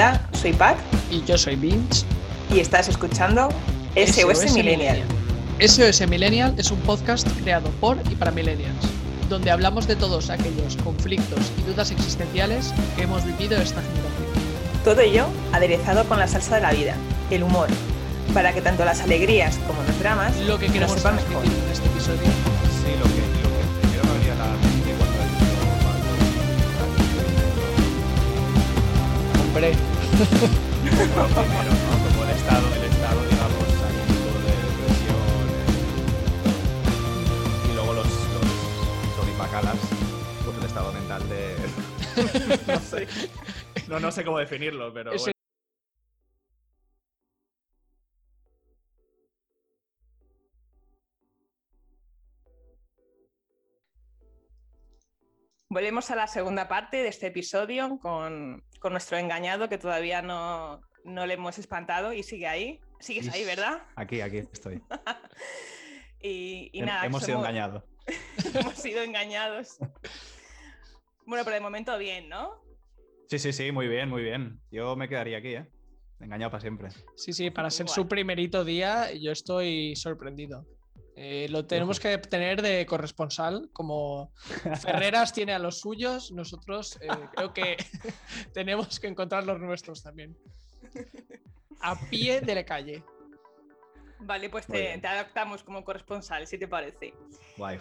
[0.00, 0.78] Hola, soy Pac
[1.10, 2.06] Y yo soy Vince.
[2.50, 3.50] y estás escuchando
[3.94, 5.02] SOS, Millennial.
[5.60, 8.78] SOS Millennial es un podcast creado por y para millennials,
[9.28, 14.24] donde hablamos de todos aquellos conflictos y dudas existenciales que hemos vivido esta generación.
[14.84, 16.94] Todo ello aderezado con la salsa de la vida,
[17.30, 17.68] el humor,
[18.32, 21.66] para que tanto las alegrías como los dramas Lo que nos queremos sepan transmitir mejor.
[21.66, 22.22] en este episodio.
[22.22, 25.60] Sí, lo que, lo que primero me venía a la mente cuando he dicho
[29.44, 29.89] Hombre,
[30.20, 30.26] Como
[32.24, 35.24] el estado, el estado, digamos, saliendo de depresión.
[37.70, 38.48] y luego los, los
[39.16, 39.78] choripacalas,
[40.44, 41.56] pues el estado mental de.
[42.66, 43.08] no sé.
[43.88, 45.32] No, no sé cómo definirlo, pero bueno.
[55.72, 60.80] Volvemos a la segunda parte de este episodio con, con nuestro engañado que todavía no,
[61.04, 62.80] no le hemos espantado y sigue ahí.
[62.98, 63.44] Sigues ahí.
[63.44, 63.84] ¿verdad?
[63.94, 64.82] Aquí, aquí estoy.
[66.22, 67.82] Y, y nada, Hemos sido engañados.
[68.54, 69.78] hemos sido engañados.
[71.24, 72.60] Bueno, pero de momento bien, ¿no?
[73.30, 74.60] Sí, sí, sí, muy bien, muy bien.
[74.70, 75.66] Yo me quedaría aquí, ¿eh?
[76.18, 76.90] Engañado para siempre.
[77.16, 77.94] sí, sí, para ser Igual.
[77.94, 80.66] su primerito día, yo estoy sorprendido.
[81.22, 84.32] Eh, lo tenemos que tener de corresponsal, como
[84.80, 87.76] Ferreras tiene a los suyos, nosotros eh, creo que
[88.54, 90.34] tenemos que encontrar los nuestros también.
[91.82, 93.04] A pie de la calle.
[94.20, 97.12] Vale, pues te adaptamos como corresponsal, si te parece.
[97.58, 97.78] Guay.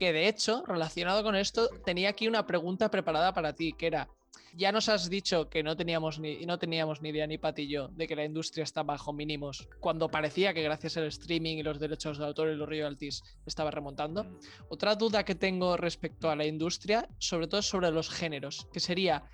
[0.00, 4.08] Que de hecho, relacionado con esto, tenía aquí una pregunta preparada para ti, que era,
[4.56, 8.06] ya nos has dicho que no teníamos ni, no teníamos ni idea ni patillo de
[8.06, 12.18] que la industria está bajo mínimos, cuando parecía que gracias al streaming y los derechos
[12.18, 14.24] de autor y los royalties estaba remontando.
[14.24, 14.38] Mm.
[14.68, 19.24] Otra duda que tengo respecto a la industria, sobre todo sobre los géneros, que sería,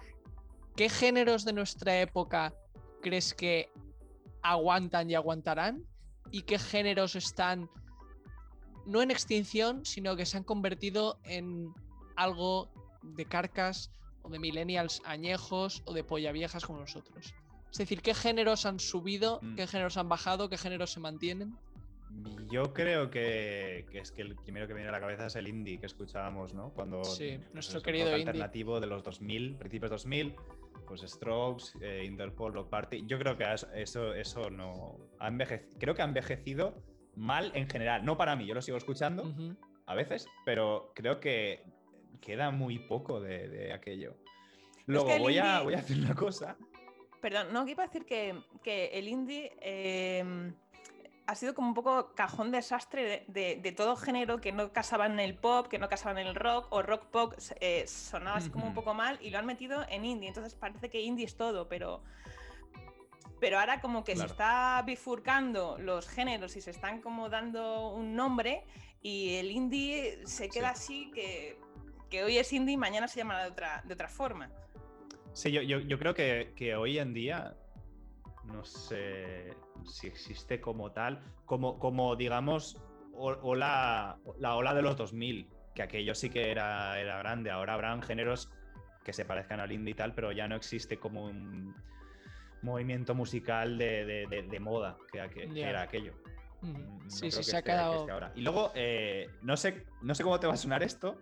[0.77, 2.55] ¿qué géneros de nuestra época
[3.03, 3.71] crees que
[4.43, 5.85] aguantan y aguantarán?
[6.31, 7.69] ¿Y qué géneros están
[8.87, 11.73] no en extinción, sino que se han convertido en
[12.17, 12.71] algo
[13.03, 13.91] de carcas
[14.23, 17.35] o de millennials añejos o de polla viejas como nosotros?
[17.73, 19.39] Es decir, ¿qué géneros han subido?
[19.43, 19.55] Mm.
[19.55, 20.49] ¿Qué géneros han bajado?
[20.49, 21.57] ¿Qué géneros se mantienen?
[22.51, 25.37] Yo creo que, que es que el primero que me viene a la cabeza es
[25.37, 26.71] el indie que escuchábamos, ¿no?
[26.71, 28.23] Cuando Sí, nuestro es querido indie.
[28.27, 30.35] alternativo de los 2000, principios 2000,
[30.89, 33.05] pues Strokes, eh, Interpol, Rock Party.
[33.07, 33.45] Yo creo que
[33.77, 35.79] eso, eso no ha envejecido.
[35.79, 36.83] Creo que ha envejecido
[37.15, 38.05] mal en general.
[38.05, 39.33] No para mí, yo lo sigo escuchando
[39.87, 41.63] a veces, pero creo que
[42.21, 44.15] queda muy poco de, de aquello.
[44.87, 46.57] Luego voy, a, voy a hacer una cosa.
[47.21, 50.53] Perdón, no, que iba a decir que, que el indie eh,
[51.27, 55.07] ha sido como un poco cajón desastre de, de- de todo género que no casaba
[55.07, 58.51] en el pop, que no casaba en el rock, o rock pop eh, sonaba así
[58.51, 60.29] como un poco mal y lo han metido en indie.
[60.29, 62.03] Entonces parece que indie es todo, pero.
[63.39, 64.29] Pero ahora como que Claro.
[64.29, 68.65] se está bifurcando los géneros y se están como dando un nombre
[69.01, 71.59] y el indie se queda así que,
[72.11, 74.51] que hoy es indie y mañana se llamará de otra, de otra forma.
[75.33, 77.55] Sí, yo, yo, yo creo que, que hoy en día,
[78.45, 79.57] no sé
[79.87, 82.77] si existe como tal, como, como digamos,
[83.13, 87.51] o- ola, la ola de los 2000, que aquello sí que era, era grande.
[87.51, 88.51] Ahora habrán géneros
[89.05, 91.75] que se parezcan al indie y tal, pero ya no existe como un
[92.63, 95.21] movimiento musical de, de- de- de moda que,
[95.57, 96.13] era aquello.
[96.63, 98.07] Mm, no Sí, sí, se ha quedado.
[98.11, 98.33] ahora.
[98.35, 101.19] Y luego, eh, no, sé, no sé cómo te va a sonar esto,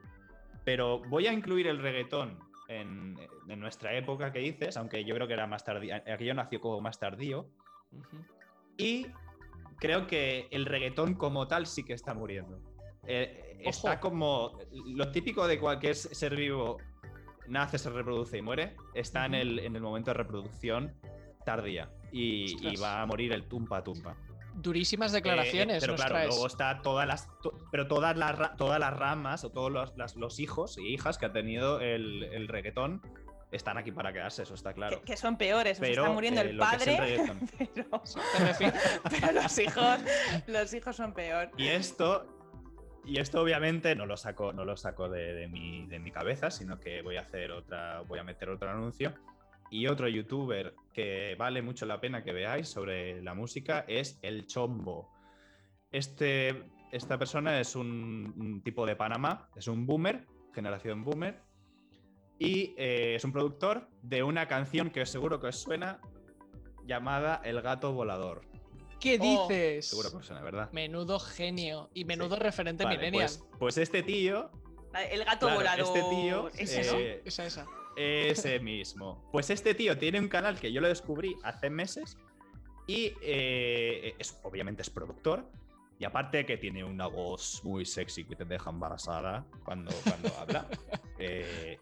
[0.69, 3.19] pero voy a incluir el reggaetón en,
[3.49, 5.95] en nuestra época que dices, aunque yo creo que era más tardío.
[5.95, 7.49] Aquello nació como más tardío.
[8.77, 9.07] Y
[9.79, 12.61] creo que el reggaetón como tal sí que está muriendo.
[13.07, 14.59] Eh, está como.
[14.89, 16.77] Lo típico de cualquier ser vivo
[17.47, 18.77] nace, se reproduce y muere.
[18.93, 20.93] Está en, el, en el momento de reproducción
[21.47, 21.91] tardía.
[22.13, 24.19] Y, y va a morir el tumpa tumpa.
[24.61, 26.29] Durísimas Eh, eh, declaraciones pero nos claro, traes.
[26.29, 30.17] luego está todas las, to- pero todas las, todas las ramas o todos los, las-
[30.17, 33.01] los hijos y hijas que ha tenido el, el reggaetón
[33.51, 34.99] están aquí para quedarse, eso está claro.
[35.01, 36.99] Que, que son peores, o sea, Pero, está muriendo eh, el el padre,
[39.11, 39.99] pero los hijos,
[40.47, 41.51] los hijos son peor.
[41.57, 42.27] Y esto,
[43.05, 46.51] y esto obviamente no lo saco, no lo saco de, de mi, de mi cabeza,
[46.51, 49.15] sino que voy a hacer otra, voy a meter otro anuncio.
[49.71, 54.47] Y otro youtuber que vale mucho la pena que veáis sobre la música es El
[54.47, 55.11] Chombo.
[55.91, 61.41] Este, esta persona es un, un tipo de Panamá, es un boomer, generación boomer,
[62.39, 66.01] y eh, es un productor de una canción que seguro que os suena
[66.87, 68.43] llamada El Gato Volador.
[69.01, 69.87] ¿Qué Oh, dices?
[69.91, 70.71] Seguro que os suena, ¿verdad?
[70.73, 73.29] Menudo genio y menudo referente Vale, millennial.
[73.29, 74.51] pues, pues este tío
[75.13, 75.81] El gato Claro, volador.
[75.81, 76.99] este tío, ese, ¿no?
[76.99, 77.67] eh, Esa, esa.
[77.99, 79.29] Ese mismo.
[79.33, 82.17] Pues este tío tiene un canal que yo lo descubrí hace meses
[82.87, 85.45] y eh, es, obviamente es productor.
[85.99, 90.67] Y aparte que tiene una voz muy sexy que te deja embarazada cuando, cuando habla.
[91.21, 91.77] Eh,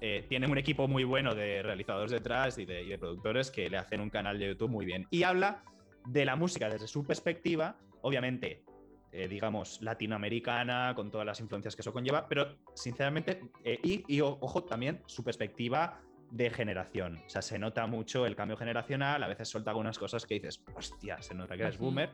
[0.00, 3.70] eh, tiene un equipo muy bueno de realizadores detrás y de, y de productores que
[3.70, 5.06] le hacen un canal de YouTube muy bien.
[5.08, 5.62] Y habla
[6.04, 8.64] de la música desde su perspectiva, obviamente
[9.12, 14.64] eh, digamos, latinoamericana, con todas las influencias que eso conlleva, pero sinceramente, eh, y, ojo,
[14.64, 16.00] también su perspectiva
[16.30, 17.22] de generación.
[17.26, 20.64] O sea, se nota mucho el cambio generacional, a veces suelta algunas cosas que dices,
[20.74, 22.10] hostia, se nota que eres boomer,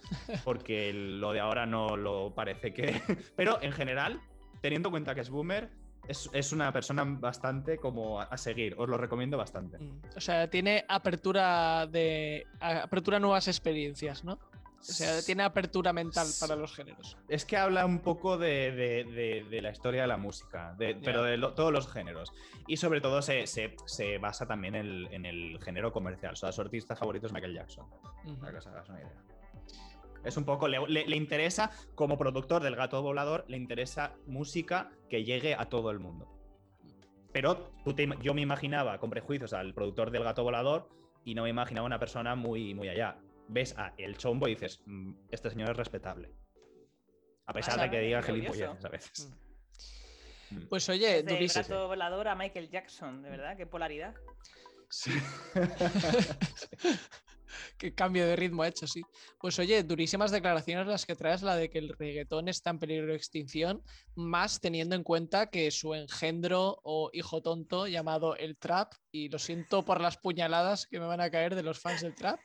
[0.44, 3.02] porque lo de ahora no lo parece que...
[3.36, 4.20] pero en general,
[4.62, 5.68] teniendo en cuenta que es boomer,
[6.08, 9.78] es, una persona bastante como a, seguir, os lo recomiendo bastante.
[9.78, 14.38] Mm, o sea, tiene apertura de apertura a nuevas experiencias, ¿no?
[14.80, 17.16] O sea, tiene apertura mental para los géneros.
[17.28, 21.88] Es que habla un poco de, la historia de la música, pero de todos los
[21.88, 22.32] géneros.
[22.66, 23.74] Y sobre todo se,
[24.20, 26.34] basa también en el, género comercial.
[26.34, 27.86] O sea, su artista favorito es Michael Jackson.
[28.40, 29.22] Para que os hagas una idea.
[30.24, 35.54] Es un poco, le, interesa, como productor del gato volador, le interesa música que llegue
[35.54, 36.28] a todo el mundo.
[37.32, 37.72] Pero
[38.22, 40.88] yo me imaginaba con prejuicios al productor del gato volador
[41.24, 44.82] y no me imaginaba una persona muy, muy allá ves a el chombo y dices,
[44.86, 46.32] mm, este señor es respetable.
[47.46, 49.28] A pesar de que diga gilipolleces a veces.
[50.50, 50.56] Mm.
[50.56, 50.68] Mm.
[50.68, 54.14] Pues oye, Desde el volador a Michael Jackson, de verdad, qué polaridad.
[54.88, 55.12] Sí.
[57.78, 59.02] Qué cambio de ritmo ha hecho, sí.
[59.40, 63.08] Pues oye, durísimas declaraciones las que traes, la de que el reggaetón está en peligro
[63.08, 63.82] de extinción,
[64.14, 69.38] más teniendo en cuenta que su engendro o hijo tonto llamado el trap, y lo
[69.38, 72.38] siento por las puñaladas que me van a caer de los fans del trap,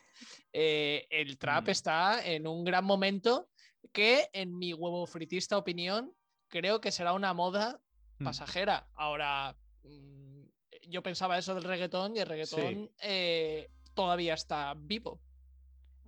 [0.51, 1.69] eh, el trap mm.
[1.69, 3.49] está en un gran momento
[3.91, 6.13] que, en mi huevo fritista opinión,
[6.47, 7.81] creo que será una moda
[8.19, 8.23] mm.
[8.23, 8.87] pasajera.
[8.95, 10.43] Ahora, mm,
[10.87, 15.21] yo pensaba eso del reggaetón y el reggaetón eh, todavía está vivo.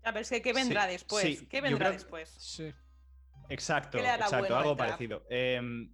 [0.04, 1.44] A ver, ¿qué vendrá después?
[1.50, 2.30] ¿Qué vendrá después?
[2.30, 2.72] Sí.
[3.50, 5.24] Exacto, exacto, algo parecido.
[5.30, 5.94] Em,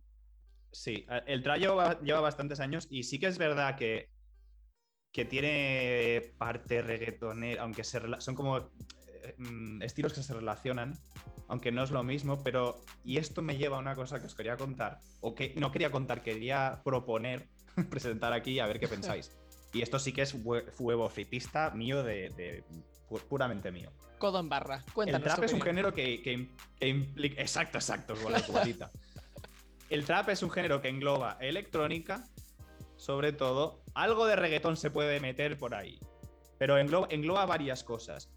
[0.71, 4.09] sí, el trap lleva, bastantes años y sí que es verdad que,
[5.11, 10.97] que tiene parte reggaetonera, aunque son como eh, mm, estilos que se relacionan,
[11.47, 14.35] aunque no es lo mismo, pero y esto me lleva a una cosa que os
[14.35, 17.49] quería contar, o que no quería contar, quería proponer,
[17.89, 19.31] presentar aquí a ver qué pensáis.
[19.73, 22.63] Y esto sí que es huevo fritista mío de,
[23.29, 23.91] puramente mío.
[24.17, 24.83] Codo en barra.
[24.93, 25.25] Cuéntanos.
[25.25, 26.49] El trap es un género que,
[26.81, 27.41] implica.
[27.41, 28.15] Exacto, exacto,
[29.89, 32.25] El trap es un género que engloba electrónica,
[32.97, 33.81] sobre todo.
[33.93, 35.99] Algo de reggaetón se puede meter por ahí.
[36.57, 38.29] Pero engloba, varias cosas.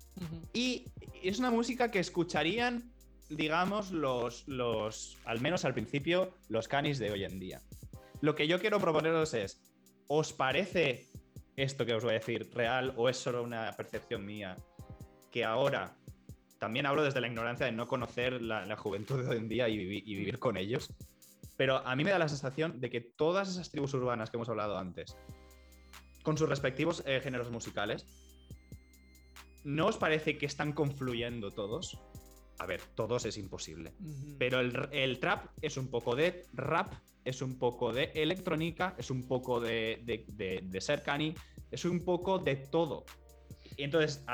[0.53, 0.87] Y
[1.23, 2.93] es una música que escucharían,
[3.29, 5.19] digamos, los, los.
[5.27, 7.61] Al menos al principio, los canis de hoy en día.
[8.21, 9.61] Lo que yo quiero proponeros es.
[10.07, 11.09] ¿Os parece
[11.57, 14.57] esto que os voy a decir real o es solo una percepción mía?
[15.31, 15.97] Que ahora,
[16.59, 19.77] también hablo desde la ignorancia de no conocer la, juventud de hoy en día y,
[19.77, 20.93] vivir con ellos,
[21.57, 24.49] pero a mí me da la sensación de que todas esas tribus urbanas que hemos
[24.49, 25.17] hablado antes,
[26.23, 28.07] con sus respectivos eh, géneros musicales,
[29.63, 31.99] ¿no os parece que están confluyendo todos?
[32.59, 33.93] A ver, todos es imposible.
[34.39, 36.93] Pero el, trap es un poco de rap,
[37.25, 41.35] es un poco de electrónica, es un poco de, de, de, ser cani,
[41.71, 43.05] es un poco de todo.
[43.77, 44.25] Y entonces,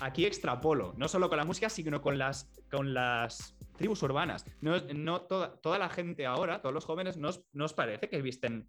[0.00, 4.44] aquí extrapolo, no solo con la música, sino con las, con las tribus urbanas.
[4.60, 8.68] No, no toda, toda la gente ahora, todos los jóvenes, nos, nos parece que visten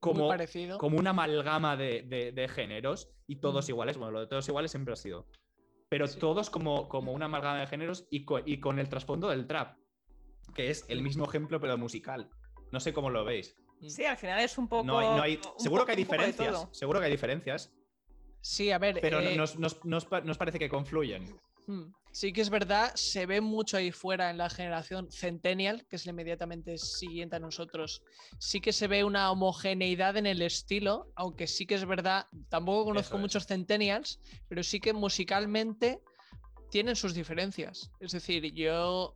[0.00, 0.30] como,
[0.78, 3.96] como una amalgama de, géneros y todos iguales.
[3.96, 5.26] Bueno, lo de todos iguales siempre ha sido
[5.88, 9.76] pero todos como, como una amalgama de géneros y, y con el trasfondo del trap,
[10.54, 12.30] que es el mismo ejemplo pero musical.
[12.70, 13.56] No sé cómo lo veis.
[13.80, 13.88] Mm.
[13.88, 14.84] Sí, al final es un poco.
[14.84, 16.68] No hay, seguro que hay diferencias.
[16.72, 17.72] Seguro que hay diferencias.
[18.40, 18.98] Sí, a ver.
[19.00, 20.06] Pero eh, nos, nos, nos,
[20.38, 21.38] parece que confluyen.
[21.68, 21.92] Hmm.
[22.12, 26.06] Sí que es verdad, se ve mucho ahí fuera en la generación Centennial, que es
[26.06, 28.02] la inmediatamente siguiente a nosotros.
[28.38, 32.86] Sí que se ve una homogeneidad en el estilo, aunque sí que es verdad, tampoco
[32.86, 36.00] conozco muchos Centennials, pero sí que musicalmente
[36.70, 37.90] tienen sus diferencias.
[38.00, 39.14] Es decir, yo,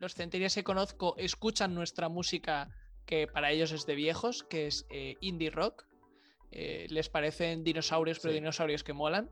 [0.00, 2.68] los Centennials que conozco, escuchan nuestra música
[3.06, 5.84] que para ellos es de viejos, que es eh, indie rock.
[6.50, 9.30] Eh, les parecen dinosaurios, pero dinosaurios que molan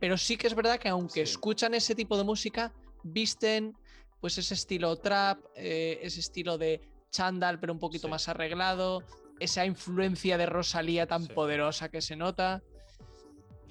[0.00, 2.72] pero sí que es verdad que aunque escuchan ese tipo de música,
[3.02, 3.76] visten
[4.20, 9.02] pues ese estilo trap, eh, ese estilo de chandal, pero un poquito más arreglado,
[9.38, 12.62] esa influencia de Rosalía tan poderosa que se nota.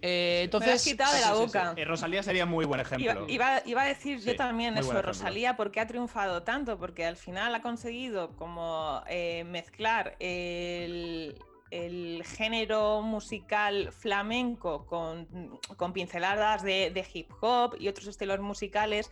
[0.01, 1.45] Eh, entonces, Me lo has quitado de la Sí, sí, sí.
[1.45, 1.73] boca.
[1.75, 3.25] Eh, Rosalía sería muy buen ejemplo.
[3.27, 5.01] Iba, iba- iba a decir yo también eso.
[5.01, 11.39] Rosalía, porque ha triunfado tanto, porque al final ha conseguido como eh, mezclar el,
[11.71, 19.11] el género musical flamenco con, con pinceladas de, de hip hop y otros estilos musicales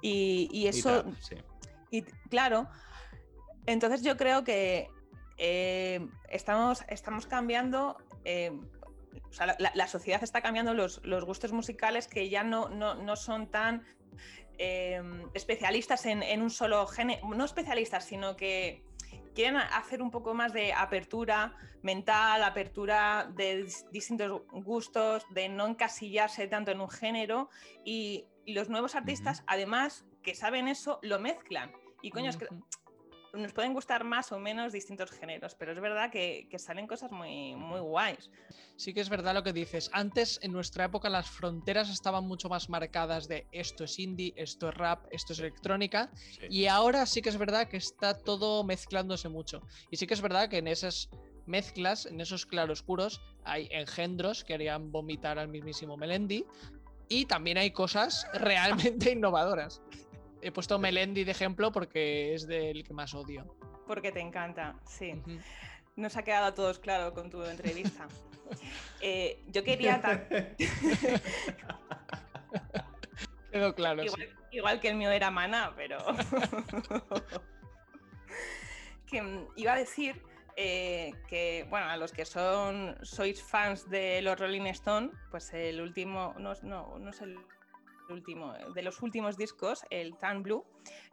[0.00, 1.36] y, y Y eso, sí.
[1.90, 2.68] y claro,
[3.66, 4.88] entonces yo creo que
[5.36, 8.52] eh, estamos, estamos cambiando, eh,
[9.28, 13.16] o sea, la sociedad está cambiando los, los gustos musicales que ya no, no, no
[13.16, 13.84] son tan
[14.58, 15.02] eh,
[15.34, 18.82] especialistas en, en un solo género, no especialistas, sino que
[19.38, 25.68] quieren hacer un poco más de apertura mental, apertura de dis- distintos gustos, de no
[25.68, 27.48] encasillarse tanto en un género
[27.84, 31.70] y, los nuevos artistas, además que saben eso, lo mezclan.
[32.02, 32.48] Y coño, es que.
[33.38, 37.10] Nos pueden gustar más o menos distintos géneros, pero es verdad que, que salen cosas
[37.12, 38.30] muy, muy guays.
[38.76, 39.90] Sí que es verdad lo que dices.
[39.92, 44.68] Antes, en nuestra época, las fronteras estaban mucho más marcadas de esto es indie, esto
[44.68, 46.10] es rap, esto es electrónica.
[46.14, 46.46] Sí.
[46.50, 49.62] Y ahora sí que es verdad que está todo mezclándose mucho.
[49.90, 51.08] Y sí que es verdad que en esas
[51.46, 56.44] mezclas, en esos claroscuros, hay engendros que harían vomitar al mismísimo Melendi.
[57.08, 59.80] Y también hay cosas realmente innovadoras.
[60.40, 63.56] He puesto Melendi de ejemplo porque es del que más odio.
[63.86, 65.20] Porque te encanta, sí.
[65.96, 68.06] Nos ha quedado a todos claro con tu entrevista.
[69.02, 70.00] Eh, yo quería
[73.52, 74.02] Quedó claro.
[74.04, 74.24] sí.
[74.52, 75.98] igual, que el mío era Mana, pero
[79.06, 80.22] que mm, iba a decir
[80.56, 85.82] eh, que, bueno, a los que son sois fans de los Rolling Stone, pues el
[85.82, 87.36] último, no, no, no es el
[88.12, 90.64] último, de los últimos discos, el Tan Blue,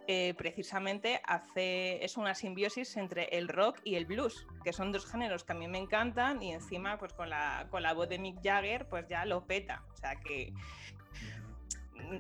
[0.08, 5.06] eh, precisamente hace, es una simbiosis entre el rock y el blues, que son dos
[5.10, 8.20] géneros que a mí me encantan y encima pues con la, con la voz de
[8.20, 10.54] Mick Jagger pues ya lo peta, o sea que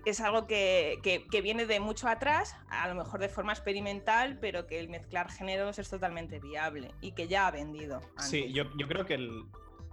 [0.05, 4.39] es algo que, que- que viene de mucho atrás, a lo mejor de forma experimental,
[4.39, 8.01] pero que el mezclar géneros es totalmente viable y que ya ha vendido.
[8.17, 9.43] Sí, yo, yo creo que el,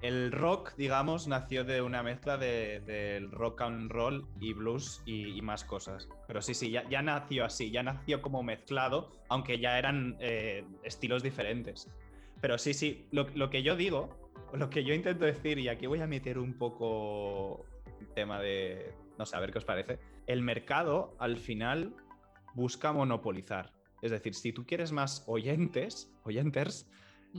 [0.02, 5.28] el rock, digamos, nació de una mezcla de- del rock and roll y blues y,
[5.38, 6.08] y más cosas.
[6.26, 10.64] Pero sí, sí, ya, ya nació así, ya nació como mezclado, aunque ya eran eh,
[10.82, 11.88] estilos diferentes.
[12.40, 14.10] Pero sí, sí, lo, lo que yo digo,
[14.52, 17.64] lo que yo intento decir, y aquí voy a meter un poco
[18.14, 21.94] tema de, no sé, a ver qué os parece, el mercado al final
[22.54, 23.72] busca monopolizar.
[24.02, 26.12] Es decir, si tú quieres más oyentes,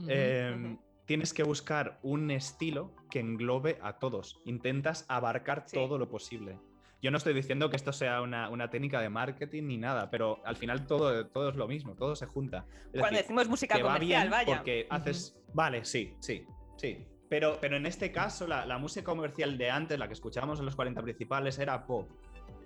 [0.08, 0.78] eh, ujú.
[1.06, 4.40] Tienes que buscar un estilo que englobe a todos.
[4.44, 5.76] Intentas abarcar Sí.
[5.76, 6.58] todo lo posible.
[7.02, 10.40] Yo no estoy diciendo que esto sea una, una técnica de marketing ni nada, pero
[10.46, 12.64] al final todo, todo es lo mismo, todo se junta.
[12.86, 14.56] Es Cuando decir, decimos música va comercial, vaya.
[14.56, 15.36] porque haces...
[15.52, 16.46] Vale, sí, sí,
[16.78, 17.06] sí.
[17.28, 20.64] Pero, pero en este caso, la, la música comercial de antes, la que escuchábamos en
[20.66, 22.08] los 40 principales, era pop,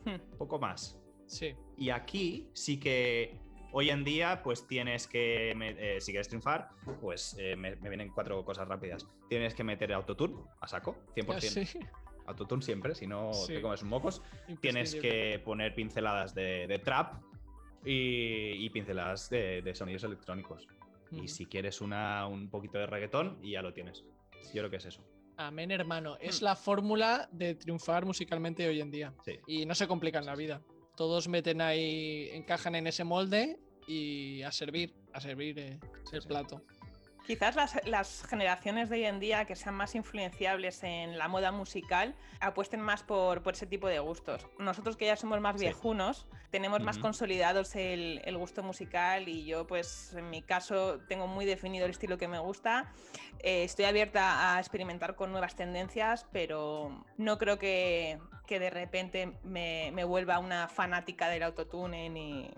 [0.05, 0.37] Hmm.
[0.39, 0.97] poco más.
[1.27, 1.55] Sí.
[1.77, 3.41] Y aquí sí que
[3.73, 6.71] hoy en día, pues tienes que, eh, si quieres triunfar,
[7.01, 9.07] pues eh, me, me vienen cuatro cosas rápidas.
[9.29, 11.41] Tienes que meter autotune a saco, 100%.
[11.67, 11.79] Sí.
[12.27, 13.55] Autotune siempre, si no Sí.
[13.55, 14.23] te comes un mocos.
[14.61, 17.15] Tienes que poner pinceladas de, de trap
[17.85, 20.67] y, y pinceladas de, de sonidos electrónicos.
[21.11, 24.05] Y si quieres una, un poquito de reggaetón, y ya lo tienes.
[24.53, 25.03] Yo creo que es eso.
[25.39, 26.17] Amén, hermano.
[26.21, 26.45] Es Hmm.
[26.45, 29.15] la fórmula de triunfar musicalmente hoy en día.
[29.25, 29.39] Sí.
[29.47, 30.61] Y no se complican la vida.
[30.99, 35.79] Todos meten ahí, encajan en ese molde y a servir, a servir eh,
[36.13, 36.27] el sí.
[36.27, 36.61] plato.
[37.25, 41.53] Quizás las, las generaciones de hoy en día que sean más influenciables en la moda
[41.53, 44.47] musical apuesten más por, por ese tipo de gustos.
[44.59, 45.67] Nosotros que ya somos más Sí.
[45.67, 51.29] viejunos, tenemos más consolidados el, el gusto musical y yo pues en mi caso tengo
[51.29, 52.93] muy definido el estilo que me gusta.
[53.41, 59.31] Eh, estoy abierta a experimentar con nuevas tendencias, pero no creo que, que de repente
[59.45, 62.51] me, me vuelva una fanática del autotune ni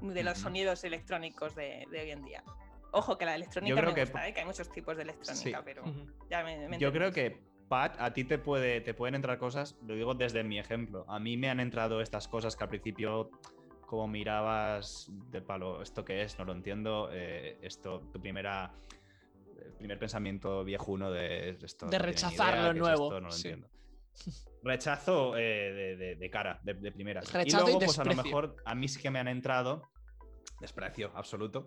[0.00, 2.42] ni de los sonidos electrónicos de, de hoy en día.
[2.90, 4.34] Ojo, que la electrónica creo me que- gusta, ¿eh?
[4.34, 5.64] que hay muchos tipos de electrónica, Sí.
[5.64, 5.84] pero
[6.28, 7.38] ya me, me Yo creo que,
[7.68, 11.04] Pat, a ti te, puede, te pueden entrar cosas, lo digo desde mi ejemplo.
[11.08, 13.30] A mí me han entrado estas cosas que al principio,
[13.86, 16.36] como mirabas de palo, ¿esto qué es?
[16.36, 17.10] No lo entiendo.
[17.12, 18.74] eh, esto, tu primera.
[19.64, 21.86] El primer pensamiento viejuno de esto.
[21.86, 23.20] De no rechazar idea, lo ¿qué es nuevo, esto?
[23.20, 23.48] No lo sí.
[23.48, 23.68] entiendo.
[24.62, 27.20] Rechazo eh, de, de- de cara, de, de primera.
[27.20, 29.90] Rechazo y y luego, pues a lo mejor a mí sí que me han entrado.
[30.60, 31.66] Desprecio, absoluto.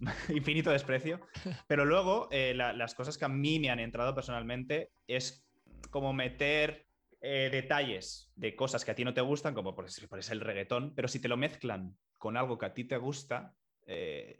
[0.28, 1.20] Infinito desprecio.
[1.66, 5.44] Pero luego, eh, la- las cosas que a mí me han entrado personalmente es
[5.90, 6.86] como meter
[7.20, 10.40] eh, detalles de cosas que a ti no te gustan, como por por ejemplo, el
[10.40, 13.56] reggaetón, pero si te lo mezclan con algo que a ti te gusta,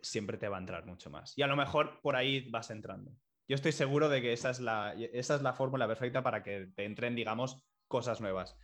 [0.03, 1.37] siempre te va a entrar mucho más.
[1.37, 3.11] Y a lo mejor por ahí vas entrando.
[3.49, 6.67] Yo estoy seguro de que esa es la, esa es la fórmula perfecta para que
[6.77, 8.57] te entren, digamos, cosas nuevas.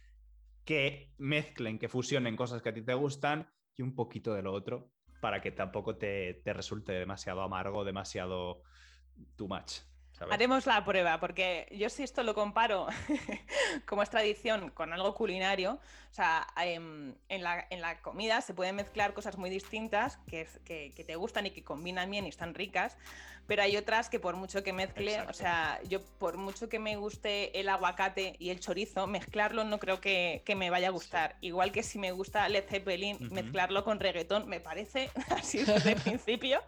[0.65, 4.53] Que mezclen, que fusionen cosas que a ti te gustan y un poquito de lo
[4.53, 8.63] otro para que tampoco te, te resulte demasiado amargo, demasiado
[9.37, 9.81] too much.
[10.13, 10.33] ¿sabes?
[10.33, 12.87] Haremos la prueba, porque yo si esto lo comparo
[13.87, 15.73] como es tradición con algo culinario,
[16.11, 20.47] o sea, em, en, la, en la comida se pueden mezclar cosas muy distintas que,
[20.65, 22.97] que- que te gustan y que combinan bien y están ricas,
[23.47, 25.31] pero hay otras que por mucho que mezcle, Exacto.
[25.31, 29.79] o sea, yo por mucho que me guste el aguacate y el chorizo, mezclarlo no
[29.79, 31.37] creo que, que me vaya a gustar.
[31.41, 33.35] Igual que si me gusta Led Zeppelin, Ujú.
[33.35, 36.61] mezclarlo con reggaetón, me parece, así desde el principio,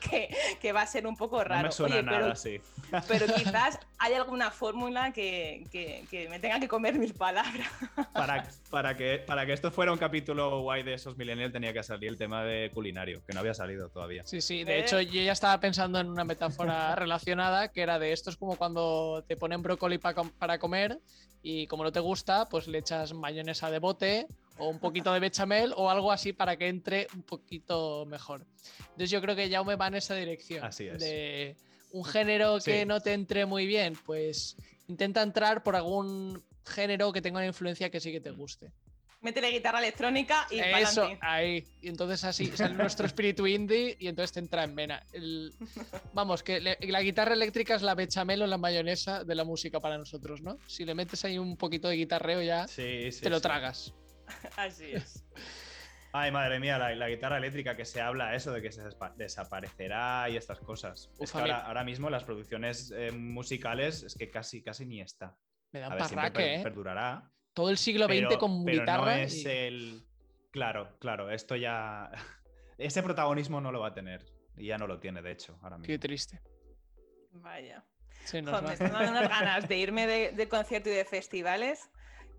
[0.00, 1.62] que, que va a ser un poco raro.
[1.62, 2.60] No me suena Oye, nada pero así.
[3.08, 7.68] pero quizás hay alguna fórmula que, que- que me tenga que comer mis palabras.
[8.12, 11.82] Para, para, que, para que esto fuera un capítulo guay de esos millennials tenía que
[11.82, 14.22] salir el tema de culinario, que no había salido todavía.
[14.26, 14.80] Sí, sí, de ¿Eh?
[14.80, 18.56] hecho yo ya estaba pensando en una metáfora relacionada que era de esto es como
[18.56, 20.98] cuando te ponen brócoli pa com- para comer
[21.42, 24.26] y como no te gusta, pues le echas mayonesa de bote
[24.58, 28.46] o un poquito de bechamel o algo así para que entre un poquito mejor.
[28.78, 30.64] Entonces yo creo que Jaume va en esa dirección.
[30.64, 31.00] Así es.
[31.00, 31.56] De
[31.92, 34.56] un género que no te entre muy bien, pues
[34.88, 38.70] intenta entrar por algún género que tenga una influencia que sí que te guste.
[39.22, 41.18] Métele guitarra electrónica y Eso, pa'lante.
[41.24, 41.64] ahí.
[41.80, 45.02] Y entonces así sale nuestro espíritu indie y entonces te entra en vena.
[45.12, 45.54] El-
[46.12, 49.78] Vamos, que le- la guitarra eléctrica es la bechamel o la mayonesa de la música
[49.80, 50.58] para nosotros, ¿no?
[50.66, 53.42] Si le metes ahí un poquito de guitarreo ya Sí, sí, te lo sí.
[53.42, 53.94] tragas.
[54.56, 55.24] Así es.
[56.14, 58.82] Ay, madre mía, la, la guitarra eléctrica que se habla eso de que se
[59.16, 61.08] desaparecerá y estas cosas.
[61.16, 65.00] Uf, es que ahora, ahora mismo las producciones eh, musicales es que casi, casi ni
[65.00, 65.36] está.
[65.70, 66.62] Me da A un parraque, per- ¿eh?
[66.62, 67.30] perdurará.
[67.54, 69.04] Todo el siglo XX pero- con pero guitarra.
[69.16, 70.02] No es y- el.
[70.50, 72.10] Claro, claro, esto ya.
[72.78, 74.24] Ese protagonismo no lo va a tener.
[74.56, 75.86] Y ya no lo tiene, de hecho, ahora mismo.
[75.92, 76.40] Qué triste.
[77.32, 77.84] Vaya.
[78.24, 78.68] Sí, nos Joder, va.
[78.68, 81.90] me están dando unas ganas de irme de, de concierto y de festivales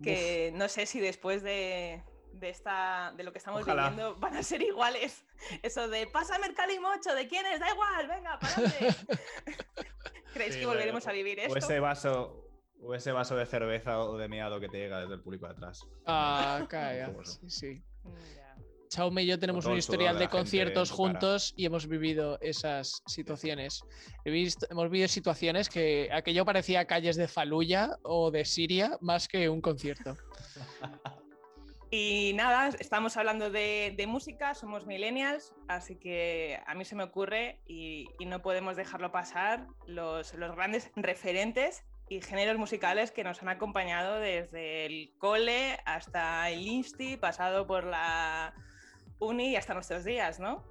[0.02, 2.02] que no sé si después de,
[2.32, 3.90] de esta, de lo que estamos Ojalá.
[3.90, 5.24] viviendo van a ser iguales.
[5.62, 7.60] Eso de pásame el calimocho, ¿de quién es?
[7.60, 8.54] Da igual, venga, para
[10.34, 11.58] ¿Creéis Sí, que o- volveremos a vivir O esto?
[11.58, 12.43] ese vaso.
[12.80, 15.52] O ese vaso de cerveza o de meado que te llega desde el público de
[15.52, 15.86] atrás.
[16.06, 17.12] Ah, calla.
[17.24, 17.82] Sí, sí.
[18.88, 23.82] Chaume y yo tenemos un historial de conciertos juntos y hemos vivido esas situaciones.
[24.24, 29.26] He visto, hemos vivido situaciones que aquello parecía calles de Faluya o de Siria más
[29.26, 30.16] que un concierto.
[31.90, 37.04] Y nada, estamos hablando de, de música, somos millennials, así que a mí se me
[37.04, 43.24] ocurre y, y no podemos dejarlo pasar los, los grandes referentes y géneros musicales que
[43.24, 48.54] nos han acompañado desde el cole hasta el insti, pasado por la
[49.18, 50.62] uni y hasta nuestros días, ¿no?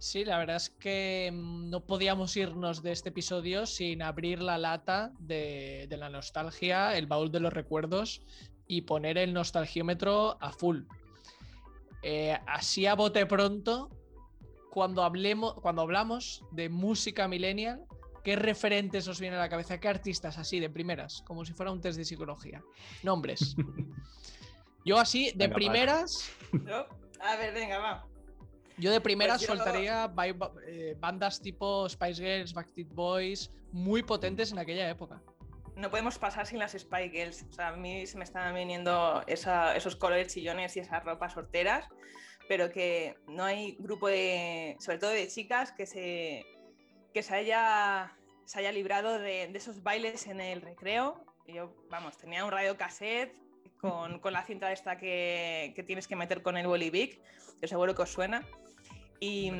[0.00, 4.56] Sí, la verdad es que mm, no podíamos irnos de este episodio sin abrir la
[4.56, 8.22] lata de, de la nostalgia, el baúl de los recuerdos
[8.68, 10.82] y poner el nostalgiómetro a full.
[12.02, 13.90] Eh, así a bote pronto,
[14.70, 17.84] cuando, hablemos, cuando hablamos de música millennial,
[18.24, 19.78] ¿qué referentes os viene a la cabeza?
[19.80, 21.22] ¿Qué artistas así de primeras?
[21.26, 22.62] Como si fuera un test de psicología.
[23.02, 23.56] Nombres.
[24.84, 25.54] Yo así, de Venga, va.
[25.56, 26.86] primeras, ¿No?
[27.20, 28.06] A ver, venga, va.
[28.78, 30.10] yo de primeras Pues yo- soltaría
[30.66, 35.20] eh, bandas tipo Spice Girls, Backstreet Boys, muy potentes en aquella época.
[35.76, 37.44] No podemos pasar sin las Spy Girls.
[37.50, 41.36] O sea, a mí se me están viniendo esa- esos colores chillones y esas ropas
[41.36, 41.86] horteras,
[42.48, 46.46] pero que no hay grupo de, sobre todo de chicas, que se,
[47.12, 51.24] que se, haya, se haya librado de, de esos bailes en el recreo.
[51.46, 53.34] Yo, vamos, tenía un radio cassette
[53.80, 57.20] con, con la cinta esta que, que tienes que meter con el bolivic,
[57.60, 58.46] que seguro que os suena.
[59.20, 59.50] Y,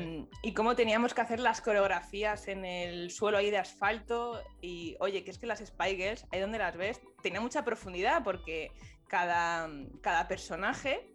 [0.41, 4.41] y cómo teníamos que hacer las coreografías en el suelo ahí de asfalto.
[4.61, 8.23] Y oye, que es que las Spy Girls, ahí donde las ves, tenía mucha profundidad
[8.23, 8.71] porque
[9.07, 9.69] cada,
[10.01, 11.13] cada personaje,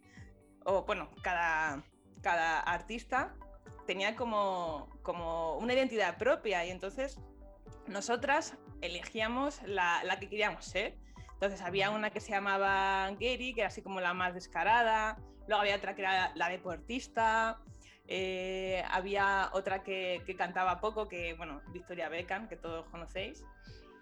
[0.64, 1.84] o bueno, cada,
[2.20, 3.34] cada artista
[3.86, 6.64] tenía como, como una identidad propia.
[6.64, 7.18] Y entonces
[7.86, 10.96] nosotras elegíamos la, la que queríamos ser.
[11.34, 15.16] Entonces había una que se llamaba Gary, que era así como la más descarada.
[15.48, 17.58] Luego había otra que era la deportista.
[18.06, 23.42] eh, había otra que, que cantaba poco, que, bueno, Victoria Beckham, que todos conocéis.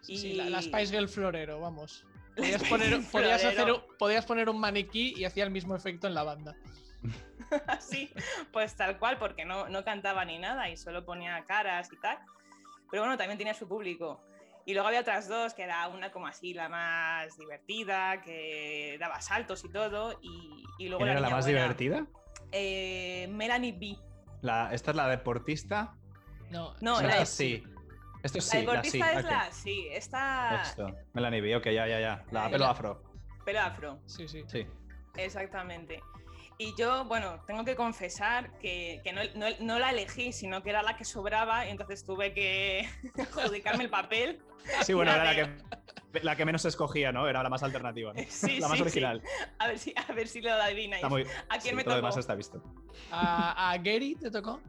[0.01, 2.05] Sí, sí, la, la Y- Spice Girl florero, vamos.
[2.37, 6.23] Podías poner, podías hacer podías poner un maniquí y hacía el mismo efecto en la
[6.25, 6.57] banda.
[7.81, 8.11] Sí,
[8.53, 12.19] pues tal cual, porque no, no cantaba ni nada y solo ponía caras y tal.
[12.91, 14.23] Pero bueno, también tenía su público.
[14.65, 19.21] Y luego había otras dos, que era una como así, la más divertida, que daba
[19.21, 20.19] saltos y todo.
[20.23, 21.61] Y, y luego ¿Quién era la más buena.
[21.61, 22.07] divertida?
[22.53, 23.97] Eh, Melanie B.
[24.41, 25.95] La, ¿Esta es la deportista?
[26.51, 27.65] No, No, la era- de- sí.
[28.23, 28.67] Esto es La sí, la sí.
[29.01, 30.87] deportista es la sí, esta Esto.
[31.13, 32.25] Melanie B, ok, ya, ya, ya.
[32.31, 33.03] La pelo afro.
[33.45, 33.99] pelo afro.
[34.07, 34.45] Sí, sí.
[34.47, 34.65] Sí.
[35.17, 36.01] Exactamente.
[36.63, 40.71] Y yo, bueno, tengo que confesar que, que no, no- no la elegí, sino que
[40.71, 44.39] era la que sobraba y entonces tuve que adjudicarme el papel.
[44.83, 47.29] Sí, bueno, era la que, la que menos se escogía, ¿no?
[47.29, 48.13] Era la más alternativa.
[48.13, 48.23] ¿no?
[48.29, 49.21] Sí, la más sí, original.
[49.59, 51.03] A ver si, a ver si lo adivináis.
[51.03, 51.23] Está muy.
[51.49, 52.21] ¿A quién sí, me todo lo demás tocó?
[52.21, 52.63] está visto.
[53.11, 54.61] ¿A, a Gary te tocó?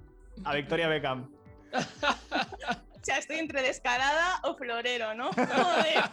[0.45, 1.29] A Victoria Beckham.
[3.03, 5.27] O sea, estoy entre descarada o florero, ¿no?
[5.33, 6.03] Joder.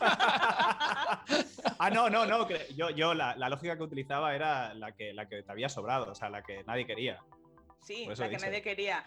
[1.78, 2.48] ah, no, no, no.
[2.74, 6.10] Yo, yo la, la lógica que utilizaba era la que, la que te había sobrado,
[6.10, 7.22] o sea, la que nadie quería.
[7.80, 9.04] Sí, la que nadie quería.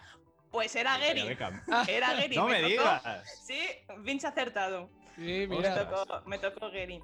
[0.50, 1.20] Pues era Gary.
[1.88, 2.36] Era Gary.
[2.36, 3.02] No me digas.
[3.44, 3.60] Sí,
[4.02, 4.88] pinche acertado.
[5.16, 5.86] Sí, Me mira.
[5.86, 7.02] tocó, me tocó Gary.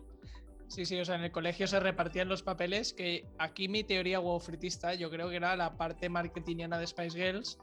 [0.68, 4.18] Sí, sí, o sea, en el colegio se repartían los papeles, que aquí mi teoría
[4.18, 7.58] huevo fritista, yo creo que era la parte marketingiana de Spice Girls,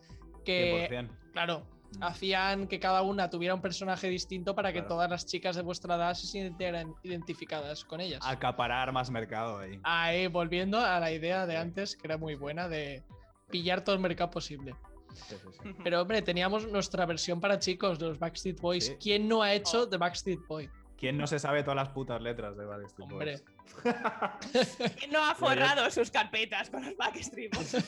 [0.46, 1.32] que, 100%.
[1.32, 1.66] claro,
[2.02, 4.88] hacían que cada una tuviera un personaje distinto para que Claro.
[4.96, 8.22] todas las chicas de vuestra edad se sintieran identificadas con ellas.
[8.26, 9.80] Acaparar más mercado ahí.
[9.84, 11.58] Ahí, volviendo a la idea de Sí.
[11.60, 13.04] antes, que era muy buena, de
[13.50, 14.76] pillar todo el mercado posible.
[15.14, 15.70] Sí, sí, sí.
[15.84, 18.86] Pero hombre, teníamos nuestra versión para chicos, los Backstreet Boys.
[18.88, 18.98] Sí.
[19.02, 19.86] ¿Quién no ha hecho Oh.
[19.86, 20.70] de Backstreet Boy?
[20.98, 23.32] ¿Quién no se sabe todas las putas letras de Backstreet Hombre.
[23.32, 23.44] Boys?
[24.98, 27.76] ¿Quién no ha forrado sus carpetas con los Backstreet Boys?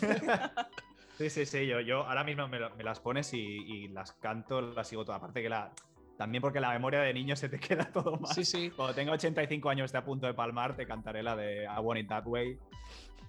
[1.19, 4.87] Sí, sí, sí, yo, yo ahora mismo me, las pones y, y las canto, las
[4.87, 5.19] sigo todas.
[5.19, 5.71] Aparte que la.
[6.17, 8.33] También porque la memoria de niño se te queda todo más.
[8.33, 8.69] Sí, sí.
[8.69, 11.99] Cuando tenga 85 años esté a punto de palmar, te cantaré la de I Want
[12.01, 12.57] It That Way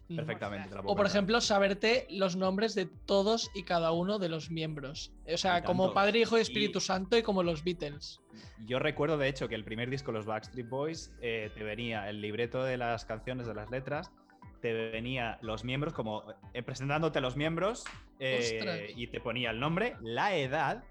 [0.08, 0.16] Mm.
[0.16, 0.68] perfectamente.
[0.70, 1.06] puedo O por cantar.
[1.12, 5.12] ejemplo, saberte los nombres de todos y cada uno de los miembros.
[5.32, 5.92] O sea, como.
[5.94, 8.20] Padre, Hijo y Espíritu Y- Santo y como los Beatles.
[8.66, 12.20] Yo recuerdo, de hecho, que el primer disco, los Backstreet Boys, eh, te venía el
[12.20, 14.10] libreto de las canciones, de las letras,
[14.60, 17.86] te venía los miembros, como eh, presentándote los miembros,
[18.18, 20.84] eh, y te ponía el nombre, la edad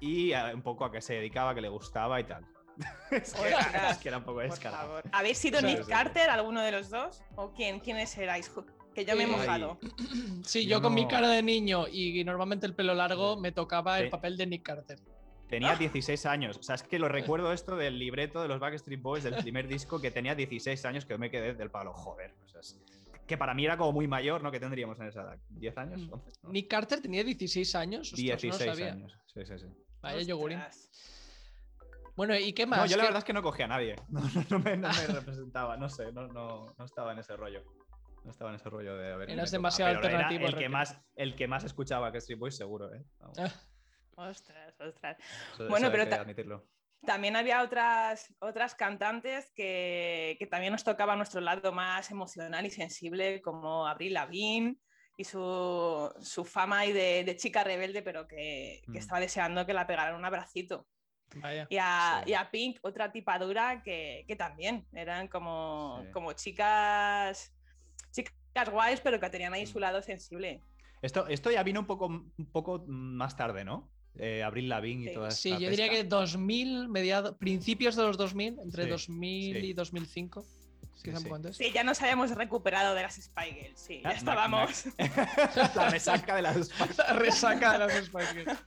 [0.00, 2.44] y eh, un poco a qué se dedicaba, a qué le gustaba y tal.
[3.10, 5.02] es, que era, Ostras, es que era un poco descarado.
[5.12, 5.86] ¿Habéis sido Nick.
[5.88, 7.22] Carter, alguno de los dos?
[7.34, 7.80] ¿O quién?
[7.80, 8.52] ¿Quiénes erais?
[8.94, 9.78] Que yo me he mojado.
[10.44, 13.40] Sí, Yo yo, con mi cara de niño y normalmente el pelo largo Sí.
[13.40, 14.10] me tocaba el Sí.
[14.10, 14.98] papel de Nick Carter.
[15.48, 16.56] Tenía 16 años.
[16.58, 17.08] O sea, es que lo
[17.38, 21.04] recuerdo esto del libreto de los Backstreet Boys del primer disco que tenía 16 años
[21.06, 21.92] que yo me quedé del palo.
[21.92, 22.34] Joder.
[22.44, 22.78] o sea, es-
[23.26, 24.50] que para mí era como muy mayor, ¿no?
[24.50, 25.38] Que tendríamos en esa edad.
[25.50, 26.00] ¿10 años?
[26.00, 26.12] Mm.
[26.14, 26.50] 11, ¿no?
[26.50, 28.12] Nick Carter tenía 16 años.
[28.12, 28.92] Ostras, no lo 16 sabía.
[28.92, 29.12] años.
[29.26, 29.66] Sí, sí, sí.
[30.00, 30.60] Vaya yogurín.
[32.16, 32.80] Bueno, ¿y qué más?
[32.80, 33.96] No, yo la ¿Qué- verdad es que no cogía a nadie.
[34.08, 35.76] No, no, no me, no me representaba.
[35.76, 37.62] No sé, no, no, no estaba en ese rollo.
[38.24, 39.30] No estaba en ese rollo de haber.
[39.30, 42.56] Eras demasiado Pero era alternativo, El que, más, el que más escuchaba que Street Boys,
[42.56, 43.04] seguro, ¿eh?
[43.20, 43.52] Vamos, Ah,
[44.18, 45.16] Ostras, ostras.
[45.54, 46.66] eso- Bueno, eso pero que ta- admitirlo.
[47.06, 52.70] También había otras, otras cantantes que, que también nos tocaba nuestro lado más emocional y
[52.70, 54.76] sensible, como Avril Lavigne
[55.16, 58.96] y su, su fama ahí de, de chica rebelde, pero que, que Mm.
[58.96, 60.86] estaba deseando que la pegaran un abracito.
[61.36, 61.68] Vaya.
[61.70, 62.30] Y a, Sí.
[62.30, 66.10] y a Pink, otra tipadura que, que también eran como, Sí.
[66.10, 67.54] como chicas,
[68.10, 69.66] chicas guays, pero que tenían ahí Mm.
[69.68, 70.62] su lado sensible.
[71.00, 73.88] Esto, esto ya vino un poco, un poco más tarde, ¿no?
[74.18, 75.14] Eh, Abril Lavigne y Sí.
[75.14, 79.60] toda Sí, esta yo diría que 2000, mediados, principios de los 2000, entre Sí, 2000
[79.60, 79.66] sí.
[79.66, 80.44] y 2005,
[80.94, 81.30] Sí, sí.
[81.52, 84.84] Sí, ya nos habíamos recuperado de las Spy Girls, sí, ya Ah, estábamos.
[85.76, 88.58] La resaca de las La resaca de las Girls.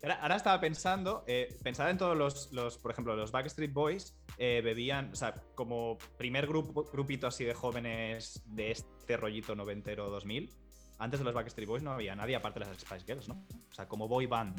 [0.00, 4.14] Ahora, ahora estaba pensando, eh, pensad en todos los, los, por ejemplo, los Backstreet Boys
[4.38, 10.08] eh, bebían, o sea, como primer grupo, grupito así de jóvenes de este rollito noventero
[10.08, 10.54] 2000,
[10.98, 13.44] antes de los Backstreet Boys no había nadie aparte de las Spice Girls, ¿no?
[13.70, 14.56] O sea, como boy band.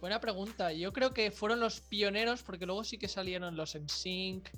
[0.00, 0.72] Buena pregunta.
[0.72, 4.50] Yo creo que fueron los pioneros porque luego sí que salieron los NSYNC,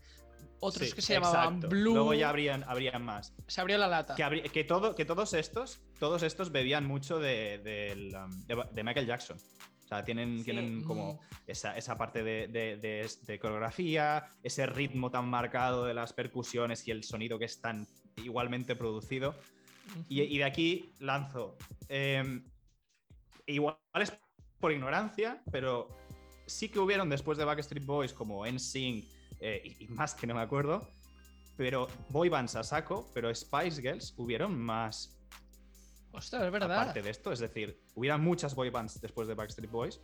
[0.60, 1.68] otros Sí, que se llamaban exacto.
[1.68, 1.94] Blue.
[1.94, 3.32] Luego ya habrían, habrían más.
[3.46, 4.16] Se abrió la lata.
[4.16, 9.38] Que, todo, que todos estos, todos estos bebían mucho de, um, de- de Michael Jackson.
[9.84, 10.44] O sea, tienen, Sí.
[10.44, 11.18] tienen como Mm.
[11.46, 17.38] esa, esa parte de coreografía, ese ritmo tan marcado de las percusiones y el sonido
[17.38, 19.34] que es tan igualmente producido.
[20.08, 21.56] Y, y de aquí lanzo.
[21.88, 22.42] eh,
[23.46, 24.12] igual es
[24.60, 25.88] por ignorancia, pero
[26.46, 29.04] sí que hubieron después de Backstreet Boys como NSYNC
[29.40, 30.88] eh, y, y más que no me acuerdo.
[31.56, 35.14] Pero boy bands a saco, pero Spice Girls hubieron más
[36.12, 36.72] Ostras, es verdad.
[36.80, 37.32] aparte de esto.
[37.32, 40.00] Es decir, hubieran muchas boy bands después de Backstreet Boys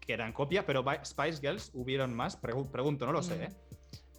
[0.00, 2.40] que eran copia, pero Spice Girls hubieron más.
[2.40, 3.42] Pregu- pregunto, no lo sé, Mm.
[3.42, 3.56] ¿eh?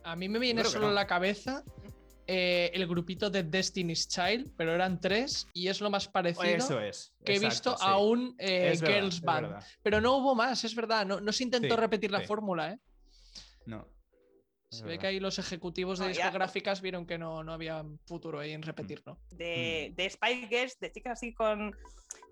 [0.04, 0.94] A mí me viene creo solo no.
[0.94, 1.64] la cabeza
[2.32, 6.80] eh, el grupito de Destiny's Child, pero eran tres y es lo más parecido Eso
[6.80, 7.12] es.
[7.26, 7.84] que he visto sí.
[7.84, 9.56] a un eh, verdad, Girls Band.
[9.82, 11.08] Pero no hubo más, es verdad.
[11.08, 12.28] No, no se intentó Sí, repetir la sí.
[12.28, 12.80] fórmula, ¿eh?
[13.66, 13.88] No.
[14.72, 18.40] Se ve que ahí los ejecutivos de No, discográficas vieron que no, no había futuro
[18.40, 19.20] ahí en repetirlo.
[19.32, 21.76] de, de Spy Girls, de chicas así con,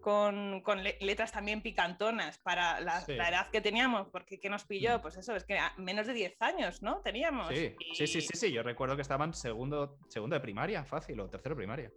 [0.02, 3.16] con, con le- letras también picantonas para la, Sí.
[3.16, 5.00] la edad que teníamos, porque ¿qué nos pilló?
[5.00, 5.02] Mm.
[5.02, 7.02] Pues eso, es que a menos de 10 años, ¿no?
[7.02, 7.48] Teníamos.
[7.50, 8.52] Sí, sí, sí, sí, sí.
[8.52, 11.92] Yo recuerdo que estaban segundo, segundo de primaria, fácil, o tercero de primaria.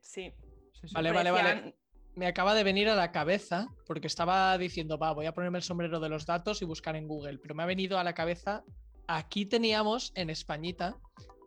[0.00, 0.32] Sí.
[0.72, 0.94] Sí, sí.
[0.94, 1.74] Vale, vale, vale.
[2.14, 5.64] Me acaba de venir a la cabeza, porque estaba diciendo, va, voy a ponerme el
[5.64, 8.64] sombrero de los datos y buscar en Google, pero me ha venido a la cabeza,
[9.08, 10.96] aquí teníamos en Españita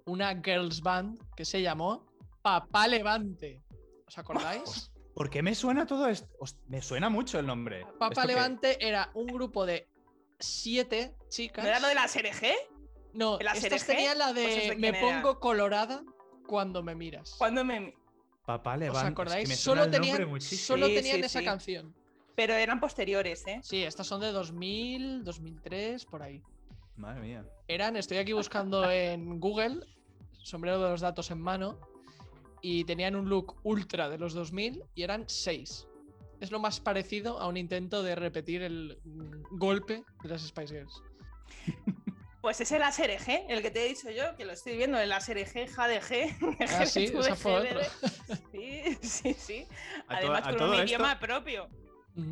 [0.06, 2.06] una girls band que se llamó
[2.42, 3.62] Papá Levante.
[4.08, 4.92] ¿Os acordáis?
[5.16, 6.28] ¿Por qué me suena todo esto?
[6.40, 7.86] Os- Me suena mucho el nombre.
[8.00, 8.26] Papá.
[8.26, 9.88] Levante era un grupo de
[10.40, 11.64] siete chicas.
[11.64, 12.54] ¿No era lo de la SRG?
[13.14, 13.88] No, ¿El estas ASRG?
[13.88, 15.02] tenían la de Pues de Me era.
[15.02, 16.04] pongo colorada
[16.48, 17.36] cuando me miras.
[17.38, 17.94] Cuando me...
[18.46, 19.00] Papá ¿Os Levante.
[19.00, 19.50] es que acordáis?
[19.50, 20.66] me solo suena el nombre tenían, muchísimo.
[20.68, 21.46] solo Sí, tenían sí, esa sí.
[21.46, 21.96] canción.
[22.36, 23.60] Pero eran posteriores, ¿eh?
[23.62, 26.42] Sí, estas son de 2000, 2003, por ahí.
[27.00, 27.46] Madre mía.
[27.68, 29.86] Eran, estoy aquí buscando en Google,
[30.44, 31.80] sombrero de los datos en mano,
[32.62, 35.88] y tenían un look ultra de los 2000 y eran seis.
[36.42, 39.00] Es lo más parecido a un intento de repetir el
[39.52, 41.02] golpe de las Spice Girls.
[42.42, 45.12] Pues es el ASRG, el que te he dicho yo, que lo estoy viendo, el
[45.12, 46.58] ASRG, JDG.
[46.70, 47.84] Ah, sí, GDG, esa fue otra.
[48.54, 49.68] Sí, sí, sí.
[50.08, 51.68] A Además con todo un esto- idioma propio.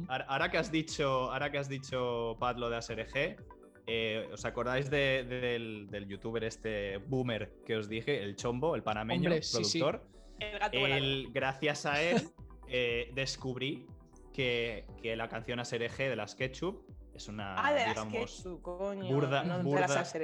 [0.08, 3.36] Ahora que has dicho, ahora que has dicho, Pat, lo de ASRG,
[3.88, 8.84] eh, ¿os acordáis de- del, del youtuber este boomer que os dije, el Chombo, el
[8.84, 9.80] panameño Hombre, sí, sí.
[9.80, 10.08] productor?
[10.40, 10.98] El gato volador.
[11.04, 12.22] Él, gracias a él,
[12.68, 13.88] eh, descubrí
[14.34, 16.84] que, que la canción ASRG de las Ketchup
[17.16, 19.06] es una, Ah, de las digamos, Ketchup, coño.
[19.08, 20.16] burda- no de burda- las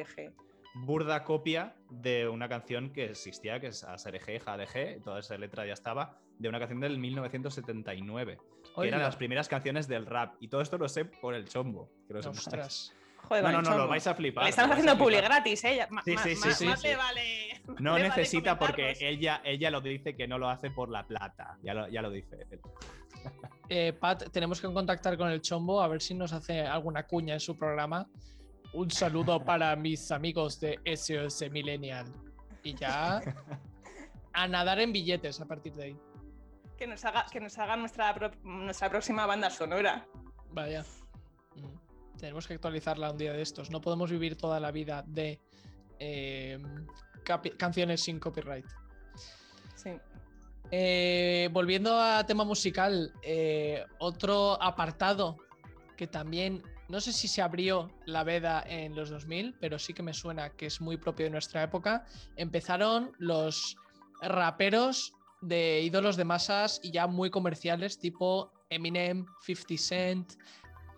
[0.75, 5.73] burda copia de una canción que existía, que es ASRG, JDG, toda esa letra ya
[5.73, 8.37] estaba, de una canción del 1979,
[8.75, 10.35] que eran las primeras canciones del rap.
[10.39, 11.89] Y todo esto lo sé por el Chombo.
[12.07, 12.91] que lo ostras.
[13.27, 14.43] Joder, No, no, no, lo vais a flipar.
[14.43, 15.87] Le estamos haciendo publi gratis, ¿eh?
[15.89, 16.87] Ma- Sí, ma- sí, ma- sí, sí, más sí.
[16.87, 17.61] le vale.
[17.67, 21.05] No le vale necesita porque ella, ella lo dice que no lo hace por la
[21.07, 21.57] plata.
[21.63, 22.59] Ya lo, ya lo dice él.
[23.69, 27.33] Eh, Pat, tenemos que contactar con el Chombo a ver si nos hace alguna cuña
[27.35, 28.05] en su programa.
[28.73, 32.05] Un saludo para mis amigos de SOS Millennial.
[32.61, 33.21] Y ya
[34.33, 35.97] a nadar en billetes a partir de ahí.
[36.77, 40.05] Que nos haga, que nos haga nuestra, nuestra próxima banda sonora.
[40.51, 40.83] Vaya.
[42.23, 43.69] Tenemos que actualizarla un día de estos.
[43.69, 45.41] No podemos vivir toda la vida de
[45.99, 46.57] eh,
[47.57, 48.65] canciones sin copyright.
[49.75, 49.89] Sí.
[50.71, 55.35] Eh, volviendo a tema musical, eh, otro apartado
[55.97, 60.01] que también, no sé si se abrió la veda en los 2000, pero sí que
[60.01, 62.05] me suena que es muy propio de nuestra época,
[62.37, 63.75] empezaron los
[64.21, 70.33] raperos de ídolos de masas y ya muy comerciales, tipo Eminem, 50 Cent,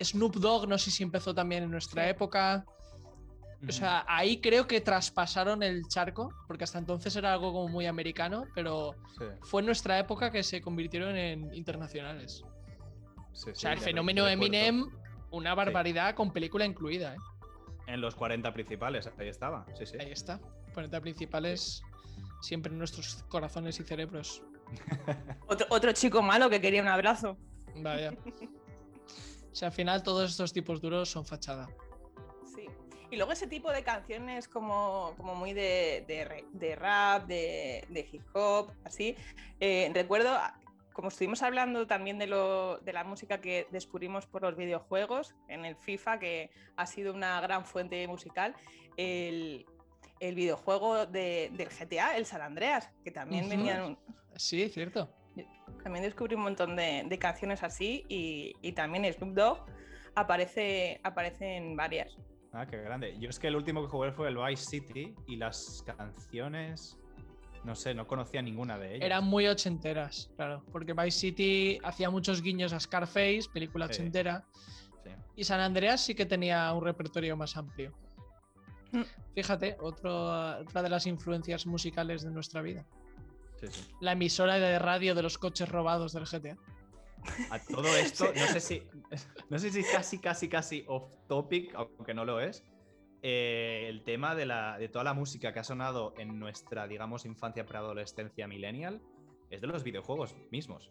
[0.02, 2.10] Snoop Dogg, no sé si empezó también en nuestra Sí.
[2.10, 2.64] época.
[3.68, 7.86] O sea, ahí creo que traspasaron el charco, porque hasta entonces era algo como muy
[7.86, 12.44] americano, pero Sí, fue en nuestra época que se convirtieron en internacionales.
[13.32, 14.28] sí, O sea, el fenómeno.
[14.28, 14.86] Eminem,
[15.30, 17.14] una barbaridad con película incluida.
[17.14, 17.18] ¿eh?
[17.88, 19.66] En los 40 principales, ahí estaba.
[19.74, 19.96] Sí, sí.
[19.98, 20.38] Ahí está.
[20.74, 21.82] 40 principales
[22.42, 24.42] siempre en nuestros corazones y cerebros.
[25.48, 27.36] Otro, otro chico malo que quería un abrazo.
[27.76, 28.12] Vaya.
[29.56, 31.66] O sea, al final todos estos tipos duros son fachada.
[32.54, 32.66] Sí.
[33.10, 36.04] Y luego ese tipo de canciones como, como muy de,
[36.52, 39.16] de rap, de, de hip hop, así.
[39.58, 40.36] eh, recuerdo,
[40.92, 45.64] como estuvimos hablando también de, lo, de la música que descubrimos por los videojuegos, en
[45.64, 48.54] el FIFA, que ha sido una gran fuente musical,
[48.98, 49.64] el,
[50.20, 53.56] el videojuego de- del GTA, el San Andreas, que también Ujú.
[53.56, 53.98] venían...
[54.34, 55.08] Sí, cierto.
[55.82, 59.66] También descubrí un montón de, de canciones así y, y también Snoop Dogg
[60.14, 62.16] aparece, aparece en varias.
[62.52, 63.16] Ah, qué grande.
[63.18, 66.98] Yo es que el último que jugué fue el Vice City y las canciones.
[67.64, 69.04] No sé, no conocía ninguna de ellas.
[69.06, 70.62] Eran muy ochenteras, claro.
[70.72, 73.94] Porque Vice City hacía muchos guiños a Scarface, película Sí.
[73.94, 74.44] ochentera.
[75.04, 75.10] Sí.
[75.36, 77.92] Y San Andreas sí que tenía un repertorio más amplio.
[78.92, 79.02] Mm.
[79.34, 82.86] Fíjate, otro- otra de las influencias musicales de nuestra vida.
[83.60, 83.80] Sí, sí.
[84.00, 86.56] La emisora de radio de los coches robados del GTA.
[87.50, 88.82] A todo esto, no sé si.
[89.48, 92.64] No sé si casi, casi, casi off topic, aunque no lo es.
[93.22, 97.24] eh, el tema de, la, de toda la música que ha sonado en nuestra, digamos,
[97.24, 99.00] infancia preadolescencia millennial
[99.50, 100.90] es de los videojuegos mismos.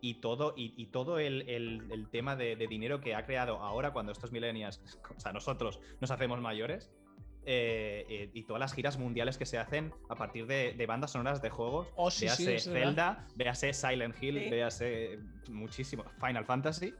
[0.00, 3.62] Y todo, y, y todo el, el- el tema de, de dinero que ha creado
[3.62, 4.80] ahora cuando estos millennials,
[5.16, 6.92] o sea, nosotros nos hacemos mayores,
[7.46, 11.12] eh, eh, y todas las giras mundiales que se hacen a partir de, de bandas
[11.12, 11.88] sonoras de juegos.
[11.96, 12.86] Oh, sí, sí, véase verdad.
[12.88, 14.50] Zelda, véase Silent Hill, Sí.
[14.50, 16.92] véase muchísimo Final Fantasy.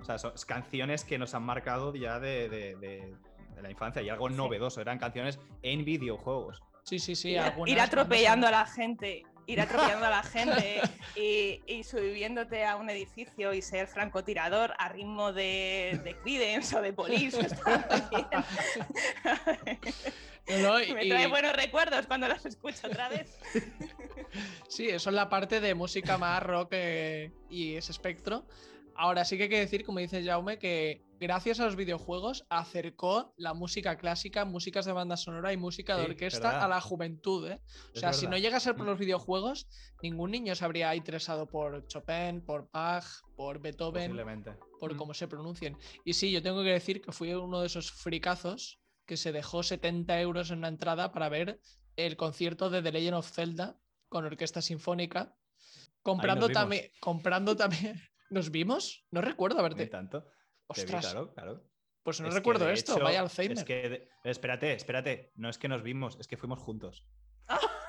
[0.00, 3.14] O sea, son canciones que nos han marcado ya de, de-
[3.62, 6.62] la infancia y algo novedoso, eran canciones en videojuegos.
[6.84, 7.36] Sí, sí, sí.
[7.66, 10.80] ir, atropellando a la gente, ir atropellando a la gente
[11.16, 16.82] y, y subiéndote a un edificio y ser francotirador a ritmo de, de Creedence o
[16.82, 17.38] de Police.
[20.62, 23.38] No, y- Me trae buenos recuerdos cuando los escucho otra vez.
[24.68, 28.44] Sí, eso es la parte de música más rock eh, y ese espectro.
[29.00, 33.32] Ahora sí que hay que decir, como dice Jaume, que gracias a los videojuegos acercó
[33.36, 36.64] la música clásica, músicas de banda sonora y música de orquesta verdad.
[36.64, 37.48] a la juventud.
[37.48, 37.60] ¿eh?
[37.62, 38.88] O Es sea, si no llega a ser por Mm.
[38.88, 39.68] los videojuegos,
[40.02, 43.04] ningún niño se habría interesado por Chopin, por Bach,
[43.36, 44.16] por Beethoven,
[44.80, 44.96] por Mm.
[44.96, 45.78] cómo se pronuncien.
[46.04, 49.62] Y sí, yo tengo que decir que fui uno de esos fricazos que se dejó
[49.62, 51.60] 70 euros en una entrada para ver
[51.94, 55.36] el concierto de The Legend of Zelda con orquesta sinfónica.
[56.02, 56.90] Comprando también.
[57.00, 58.00] Comprando también.
[58.30, 59.06] ¿Nos vimos?
[59.10, 59.86] No recuerdo Ni haberte.
[59.86, 60.22] tanto.
[60.22, 61.64] Te vi, Ostras, claro, claro.
[62.02, 63.56] pues no Es recuerdo esto, hecho, vaya Alzheimer.
[63.58, 65.32] Es que, de- espérate, espérate.
[65.36, 67.06] No es que nos vimos, es que fuimos juntos.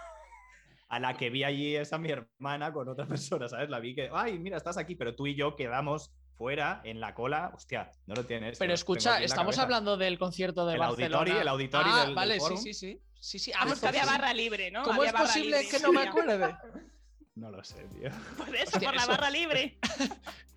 [0.91, 3.69] A la que vi allí es a mi hermana con otra persona, ¿sabes?
[3.69, 7.13] La vi que, ay, mira, estás aquí, pero tú y yo quedamos fuera en la
[7.13, 7.52] cola.
[7.54, 8.58] Hostia, no lo tienes.
[8.58, 11.23] Pero escucha, estamos hablando del concierto de El Barcelona.
[11.32, 13.02] auditori- el auditori ah, del- del vale, sí, sí, sí.
[13.19, 13.52] Sí, sí.
[13.54, 14.82] ah, Vamos, que había barra libre, ¿no?
[14.84, 16.56] ¿Cómo Había es posible libre que no me acuerde?
[17.39, 18.10] No lo sé, tío.
[18.38, 19.78] Por eso, Hostia, por la eso- barra libre.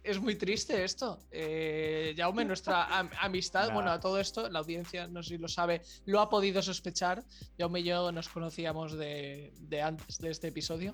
[0.04, 1.20] Es muy triste esto.
[1.30, 3.74] Eh, Jaume, nuestra am- amistad, Nada.
[3.74, 7.22] bueno, a todo esto, la audiencia, no sé si lo sabe, lo ha podido sospechar.
[7.56, 10.92] Jaume y yo nos conocíamos de, de antes de este episodio.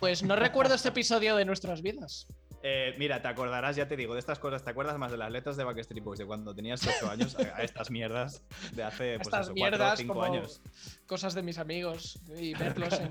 [0.00, 2.26] Pues no recuerdo este episodio de nuestras vidas.
[2.64, 5.30] Eh, mira, te acordarás, ya te digo, de estas cosas, ¿te acuerdas más de las
[5.30, 8.42] letras de Backstreet Boys de cuando tenías 8 años a, a estas mierdas
[8.72, 10.60] de hace, pues Estas eso, 4 o mierdas 5 como años?
[11.06, 13.10] cosas de mis amigos y verlos en...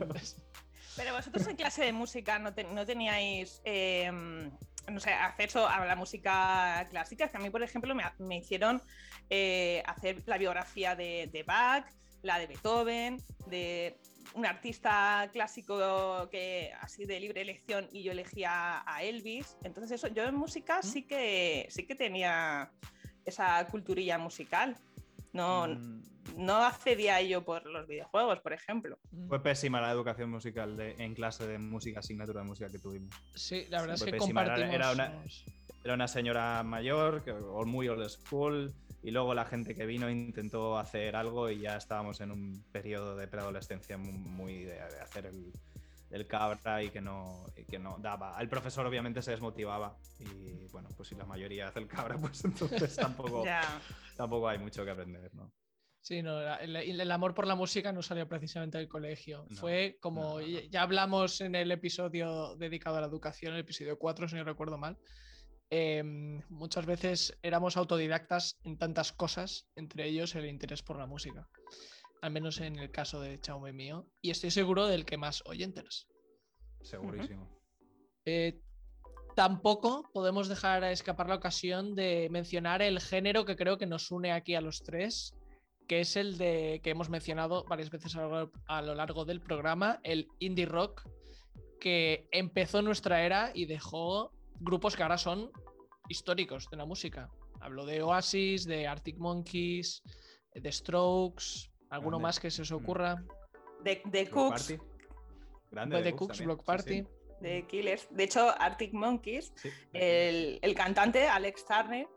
[0.95, 4.09] Pero vosotros en clase de música no, te- no teníais eh,
[4.87, 7.27] no sé, acceso a la música clásica.
[7.27, 8.81] Que a mí, por ejemplo, me, me hicieron
[9.29, 11.85] eh, hacer la biografía de, de Bach,
[12.21, 13.97] la de Beethoven, de
[14.33, 19.57] un artista clásico que así de libre elección y yo elegía a Elvis.
[19.63, 22.71] Entonces eso, yo en música sí que sí que tenía
[23.25, 24.77] esa culturilla musical.
[25.35, 26.01] No, Mm,
[26.37, 28.97] no accedía a ello por los videojuegos, por ejemplo.
[29.27, 33.13] Fue pésima la educación musical de- en clase de música, asignatura de música que tuvimos.
[33.35, 34.73] Sí, la verdad Fue es que pésima, compartimos...
[34.75, 35.23] era una-
[35.83, 40.09] Era una señora mayor, que, o muy old school, y luego la gente que vino
[40.09, 44.99] intentó hacer algo y ya estábamos en un periodo de preadolescencia mu- muy de, de
[44.99, 45.53] hacer el,
[46.11, 48.39] el cabra y que, no, y que no daba.
[48.41, 52.43] El profesor obviamente se desmotivaba y bueno, pues si la mayoría hace el cabra, pues
[52.45, 53.81] entonces tampoco, Ya.
[54.15, 55.51] tampoco hay mucho que aprender, ¿no?
[56.01, 59.47] Sí, no, el, el amor por la música no salió precisamente del colegio.
[59.49, 60.67] No, Fue como, no, no, ya- no.
[60.69, 64.77] ya hablamos en el episodio dedicado a la educación, el episodio 4, si no recuerdo
[64.77, 64.97] mal.
[65.71, 71.49] em, muchas veces éramos autodidactas en tantas cosas, entre ellos el interés por la música.
[72.21, 74.07] Al menos en el caso de Chaume mío.
[74.21, 76.07] Y estoy seguro del que más oyentes.
[76.81, 77.47] Segurísimo.
[78.25, 78.59] Eh,
[79.35, 84.31] tampoco podemos dejar escapar la ocasión de mencionar el género que creo que nos une
[84.31, 85.35] aquí a los tres,
[85.87, 89.25] que es el de que hemos mencionado varias veces a lo, largo- a lo largo
[89.25, 91.07] del programa, el indie rock,
[91.79, 95.51] que empezó nuestra era y dejó grupos que ahora son
[96.09, 97.29] históricos de la música.
[97.61, 100.01] Hablo de Oasis, de Arctic Monkeys,
[100.53, 102.23] de Strokes, alguno Grande.
[102.23, 102.75] más que se os Mm.
[102.75, 103.23] ocurra,
[103.81, 104.83] De, de Cooks, Party.
[105.71, 105.97] Grande.
[105.97, 106.93] de de Cooks, Block Party.
[107.03, 107.07] sí.
[107.41, 108.07] de Killers.
[108.11, 112.07] De hecho, Arctic Monkeys, Sí, el, el cantante Alex Turner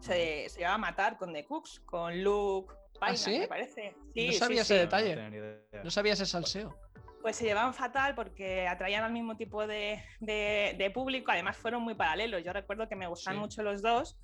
[0.00, 3.38] se, se lleva a matar con The Cooks, con Luke Payne, ¿Ah, sí?
[3.40, 3.94] me parece.
[3.96, 4.80] No Sí, sabía sí, ese sí.
[4.80, 5.12] detalle.
[5.12, 5.82] idea.
[5.82, 6.76] No sabía ese salseo.
[7.22, 11.82] Pues se llevaban fatal porque atraían al mismo tipo de, de- de público, además fueron
[11.82, 12.44] muy paralelos.
[12.44, 13.40] Yo recuerdo que me gustan Sí.
[13.40, 14.18] mucho los dos.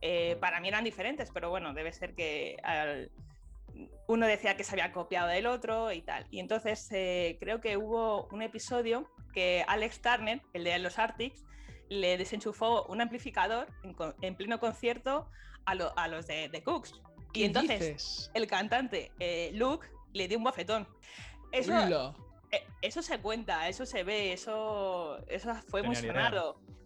[0.00, 3.10] Eh, para mí eran diferentes, pero bueno, debe ser que al-
[4.06, 6.26] uno decía que se había copiado del otro y tal.
[6.30, 11.44] Y entonces eh, creo que hubo un episodio que Alex Turner, el de los Arctics,
[11.88, 13.68] le desenchufó un amplificador
[14.20, 15.28] en, pleno concierto
[15.64, 16.92] a, lo- a los de, de Cooks.
[17.32, 18.30] Y ¿Qué entonces dices?
[18.34, 20.88] el cantante eh, Luke le dio un bofetón.
[21.52, 22.14] Eso,
[22.50, 26.30] eh, eso se cuenta, eso se ve, eso, eso fue muy Tenía idea.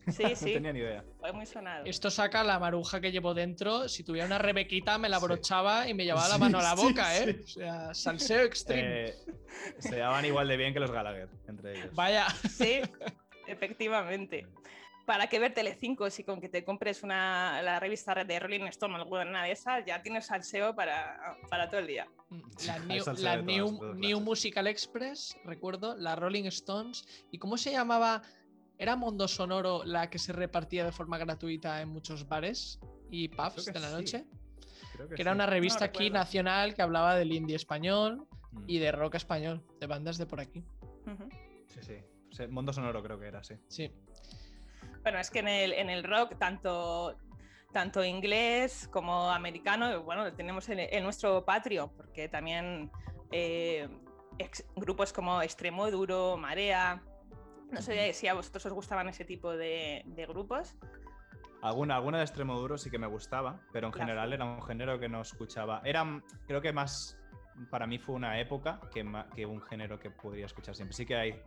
[0.06, 0.16] Sonado.
[0.16, 1.04] Sí, No sí, tenía ni idea.
[1.20, 1.84] fue muy sonado.
[1.84, 3.88] Esto saca la maruja que llevo dentro.
[3.88, 5.24] Si tuviera una rebequita, me la Sí.
[5.24, 7.32] brochaba y me llevaba la Sí, mano a la sí, boca, ¿eh?
[7.34, 7.40] sí.
[7.44, 9.04] O sea, salseo extreme.
[9.08, 9.14] Eh,
[9.78, 11.94] se daban igual de bien que los Gallagher, entre ellos.
[11.94, 12.26] Vaya.
[12.50, 12.80] Sí,
[13.46, 14.46] efectivamente.
[15.04, 18.94] ¿Para qué ver Telecinco si con que te compres una, la revista de Rolling Stone
[18.94, 22.06] o alguna de esas ya tienes salseo para, para todo el día?
[22.66, 24.24] La New, salseo la todas- New- todas New clases.
[24.24, 27.04] Musical Express, recuerdo, la Rolling Stones.
[27.32, 28.22] ¿Y cómo se llamaba?
[28.82, 32.80] ¿Era Mundo Sonoro la que se repartía de forma gratuita en muchos bares
[33.10, 33.94] y pubs de la sí.
[33.94, 34.24] noche?
[34.94, 36.18] Creo que que era una revista aquí recuerdo.
[36.18, 40.38] nacional que hablaba del indie español Mm, y de rock español, de bandas de por
[40.40, 40.62] aquí.
[41.68, 41.96] Sí, sí.
[42.32, 43.54] Sí, Mundo Sonoro creo que era, sí.
[43.68, 43.90] Sí.
[45.02, 47.16] Bueno, es que en el, en el rock, tanto,
[47.72, 52.90] tanto inglés como americano, bueno, lo tenemos en, en nuestro patrio, porque también
[53.30, 53.88] eh,
[54.38, 57.02] ex- grupos como Extremo Duro, Marea.
[57.72, 60.74] No sé si a vosotros os gustaban ese tipo de, de grupos.
[61.62, 64.98] Alguna, alguna de extremo duro sí que me gustaba, pero en general era un género
[64.98, 65.80] que no escuchaba.
[65.84, 66.04] Era,
[66.46, 67.18] creo que más,
[67.70, 70.94] para mí fue una época que, que un género que podría escuchar siempre.
[70.94, 71.42] Sí que hay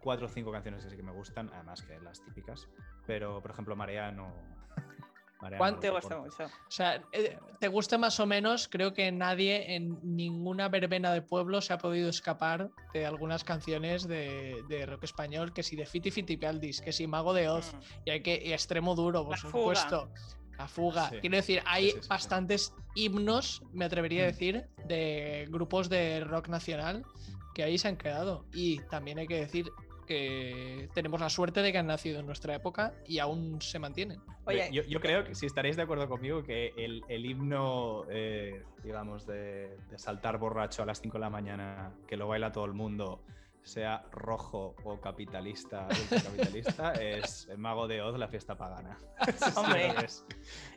[0.00, 2.68] cuatro o cinco canciones que sí que me gustan, además que las típicas,
[3.06, 4.32] pero por ejemplo Marea no...
[5.40, 6.44] Marea no ¿Cuán- lo Te gusta mucho.
[6.46, 11.22] O sea, eh, te guste más o menos, creo que nadie en ninguna verbena de
[11.22, 15.86] pueblo se ha podido escapar de algunas canciones de, de rock español, que si de
[15.86, 17.78] Fiti Fitipaldis, que si Mago de Oz, Mm.
[18.06, 20.10] y hay que y extremo duro, por La supuesto.
[20.58, 21.08] La fuga.
[21.10, 21.18] Sí.
[21.20, 22.08] Quiero decir, hay Sí, sí, sí, sí.
[22.08, 24.30] bastantes himnos, me atrevería a Mm.
[24.32, 27.04] decir, de grupos de rock nacional
[27.54, 28.44] que ahí se han quedado.
[28.52, 29.70] Y también hay que decir
[30.08, 34.20] que tenemos la suerte de que han nacido en nuestra época y aún se mantienen.
[34.46, 38.64] Oye, Yo, yo creo que si estaréis de acuerdo conmigo que el, el himno, eh,
[38.82, 42.64] digamos, de, de saltar borracho a las 5 de la mañana, que lo baila todo
[42.64, 43.20] el mundo,
[43.62, 48.98] sea rojo o capitalista, capitalista, es el Mago de Oz, la fiesta pagana.
[49.56, 49.88] Hombre.
[50.04, 50.24] es,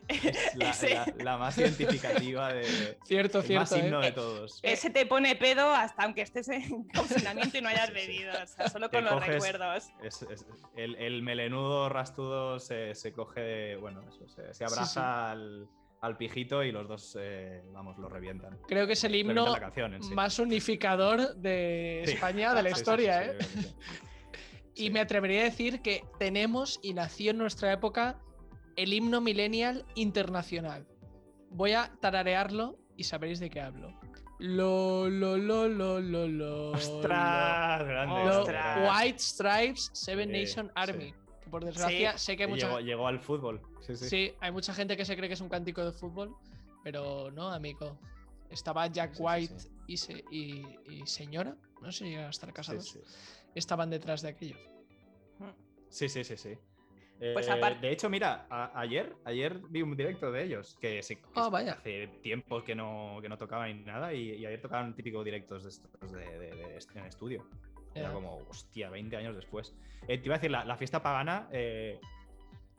[0.08, 3.60] es la, Ese- la- la más identificativa de Cierto, el cierto.
[3.62, 3.78] más ¿eh?
[3.78, 4.60] himno de todos.
[4.62, 8.06] ese te pone pedo hasta aunque estés en confinamiento y no hayas Sí, sí.
[8.06, 8.32] bebido.
[8.42, 9.84] O sea, solo Te con los coges- recuerdos.
[10.02, 14.92] Es- es- el, el melenudo rastudo se, se coge, bueno, eso, se, se abraza Sí,
[14.92, 15.00] sí.
[15.02, 15.68] Al,
[16.02, 18.58] al pijito y los dos, eh, vamos, lo revientan.
[18.66, 20.12] Creo que es el himno la canción sí.
[20.12, 22.12] más unificador de Sí.
[22.14, 23.38] España, de la historia, ¿eh?
[24.74, 28.18] Y me atrevería a decir que tenemos y nació en nuestra época
[28.74, 30.86] el himno millennial internacional.
[31.50, 33.94] Voy a tararearlo y sabréis de qué hablo.
[34.40, 36.70] Lo, lo, lo, lo, lo, lo.
[36.72, 37.84] ¡Ostras!
[37.84, 38.24] Grande.
[38.24, 38.90] lo- Ostras.
[39.04, 40.72] White Stripes, Seven Sí, Nation.
[40.74, 41.14] Army.
[41.52, 43.60] Por desgracia, sé que hay mucha, llegó, llegó al fútbol.
[43.82, 44.08] Sí, sí.
[44.08, 46.34] sí, hay mucha gente que se cree que es un cántico de fútbol,
[46.82, 47.98] pero no, amigo.
[48.48, 49.68] Estaba Jack Sí, sí, White sí.
[49.86, 53.00] Y, se- y- y señora, no sé si llegan a estar casados, sí.
[53.54, 54.56] estaban detrás de aquello.
[55.90, 56.56] Sí, sí, sí, sí.
[57.34, 61.16] Pues Eh, de hecho, mira, a- ayer, ayer vi un directo de ellos, que, sí,
[61.16, 61.72] que Ah, vaya.
[61.74, 65.62] hace tiempo que no, que no tocaban ni nada, y, y ayer tocaban típicos directos
[65.64, 67.46] de estos de, de- de est- en estudio.
[67.94, 69.74] Era como, hostia, 20 años después.
[70.08, 72.00] Eh, te iba a decir, la, la fiesta pagana, eh,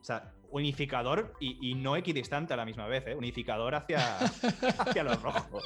[0.02, 3.16] o sea, unificador y, y no equidistante a la misma vez, ¿eh?
[3.16, 4.18] Unificador hacia,
[4.80, 5.62] hacia lo rojo.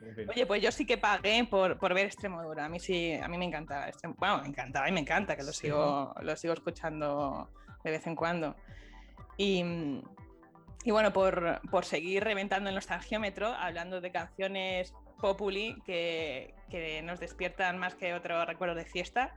[0.00, 0.30] En fin.
[0.30, 2.66] Oye, pues yo sí que pagué por, por ver Extremodura.
[2.66, 3.88] A mí sí, a mí me encantaba.
[4.16, 7.50] Bueno, me encantaba y me encanta, que lo Sí, sigo, lo sigo escuchando
[7.84, 8.56] de vez en cuando.
[9.36, 9.62] Y,
[10.84, 17.20] y bueno, por, por seguir reventando el nostalgiómetro, hablando de canciones populi que, que nos
[17.20, 19.36] despiertan más que otro recuerdo de fiesta.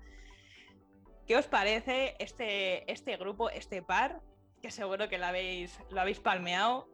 [1.28, 4.22] ¿Qué os parece este, este grupo, este par?
[4.62, 6.88] Que seguro que lo habéis, lo habéis palmeado.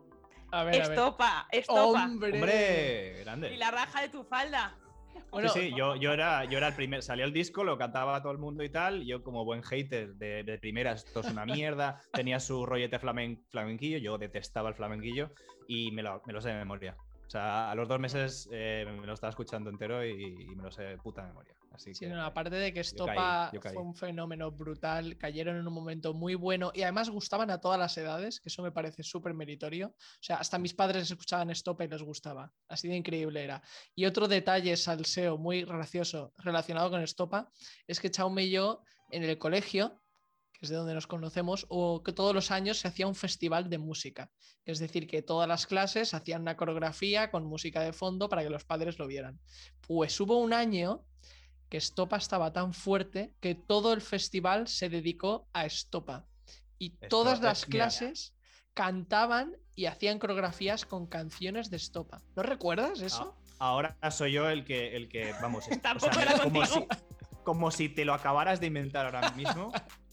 [0.51, 0.91] A ver, a ver.
[0.91, 2.05] Estopa, estopa.
[2.05, 2.33] ¡Hombre!
[2.33, 3.53] Hombre, grande.
[3.53, 4.77] Y la raja de tu falda.
[5.31, 7.01] Bueno, sí, sí, yo, yo, era, yo era el primer.
[7.03, 9.05] Salió el disco, lo cantaba todo el mundo y tal.
[9.05, 11.99] Yo, como buen hater de, de primeras, esto es una mierda.
[12.13, 15.31] Tenía su rollete flamen, flamenquillo, yo detestaba el flamenquillo
[15.67, 16.95] y me lo, me lo sé de memoria.
[17.27, 20.63] O sea, a los dos meses eh, me lo estaba escuchando entero y, y me
[20.63, 21.53] lo sé de puta memoria.
[21.73, 25.73] Así Sí, que, no, aparte de que Estopa fue un fenómeno brutal, cayeron en un
[25.73, 29.33] momento muy bueno y además gustaban a todas las edades, que eso me parece súper
[29.33, 29.89] meritorio.
[29.89, 32.53] O sea, hasta mis padres escuchaban Estopa y les gustaba.
[32.69, 33.61] Así de increíble era.
[33.93, 37.51] Y otro detalle salseo muy gracioso relacionado con Estopa
[37.87, 40.01] es que Chaume y yo en el colegio,
[40.57, 43.69] que es de donde nos conocemos, o que todos los años se hacía un festival
[43.69, 44.31] de música.
[44.65, 48.49] Es decir, que todas las clases hacían una coreografía con música de fondo para que
[48.49, 49.39] los padres lo vieran.
[49.81, 51.05] Pues hubo un año
[51.69, 56.25] que Estopa estaba tan fuerte que todo el festival se dedicó a Estopa.
[56.79, 57.85] Y todas las mira.
[57.85, 58.35] clases
[58.73, 62.21] cantaban y hacían coreografías con canciones de Estopa.
[62.35, 63.35] ¿No recuerdas eso?
[63.59, 65.65] Ah, ahora soy yo el que, el que vamos.
[65.81, 66.87] Tampoco era como, si,
[67.43, 69.71] como si te lo acabaras de inventar ahora mismo.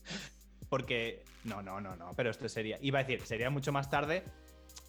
[0.78, 1.22] Porque.
[1.44, 2.10] No, no, no, no.
[2.16, 2.78] Pero esto sería.
[2.80, 4.24] Iba a decir, sería mucho más tarde.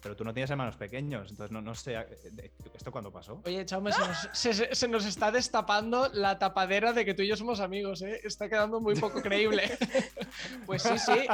[0.02, 1.30] Pero tú no tienes hermanos pequeños.
[1.30, 1.94] Entonces no, no sé.
[1.94, 3.40] eh, ¿Esto cuándo pasó?
[3.44, 7.22] Oye, Chaume, se nos, se- se- se nos está destapando la tapadera de que tú
[7.22, 8.20] y yo somos amigos, ¿eh?
[8.24, 9.62] Está quedando muy poco creíble.
[10.66, 11.26] pues sí, sí.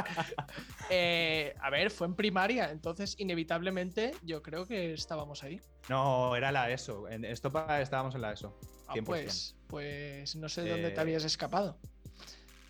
[0.89, 5.59] Eh, a ver, fue en primaria, entonces inevitablemente yo creo que estábamos ahí.
[5.89, 7.07] No, era la ESO.
[7.09, 8.57] En Estopa estábamos en la ESO.
[8.87, 9.03] Ah, 100%.
[9.05, 11.79] pues, pues no sé de dónde te Eh, habías escapado.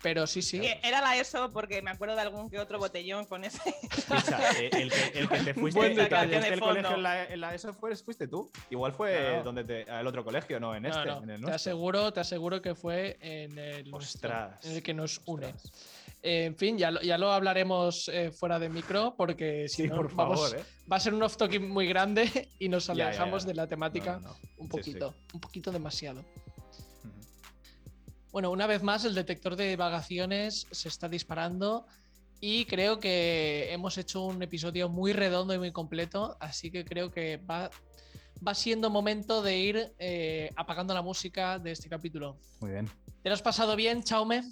[0.04, 0.60] Pero sí, sí.
[0.60, 3.58] Que Era la ESO porque me acuerdo de algún que otro botellón con ese.
[3.90, 6.40] Escucha, eh, el, que, el que te fuiste Buen el detalle.
[6.58, 6.66] fondo.
[6.66, 8.50] colegio en la, en la ESO fue- fuiste tú.
[8.70, 9.42] Igual fue Claro.
[9.44, 12.60] donde te, al otro colegio, no, en este, no, en el te aseguro, te aseguro
[12.60, 15.46] que fue en el, nuestro, Ostras, en el que nos une.
[15.46, 15.72] ostras.
[16.22, 19.88] Eh, en fin, ya lo, ya lo hablaremos eh, fuera de micro, porque si Sí,
[19.88, 20.64] no, por vamos- favor, ¿eh?
[20.90, 23.48] va a ser un off-topic muy grande y nos Ya, ya, alejamos ya.
[23.48, 24.36] de la temática No, no, no.
[24.58, 24.90] un Sí, sí.
[24.92, 26.22] poquito, un poquito demasiado.
[28.34, 31.86] Bueno, una vez más, el detector de divagaciones se está disparando
[32.40, 37.12] y creo que hemos hecho un episodio muy redondo y muy completo, así que creo
[37.12, 37.70] que va,
[38.44, 42.40] va siendo momento de ir eh, apagando la música de este capítulo.
[42.60, 42.88] Muy bien.
[43.22, 44.42] ¿Te lo has pasado bien, Chaume?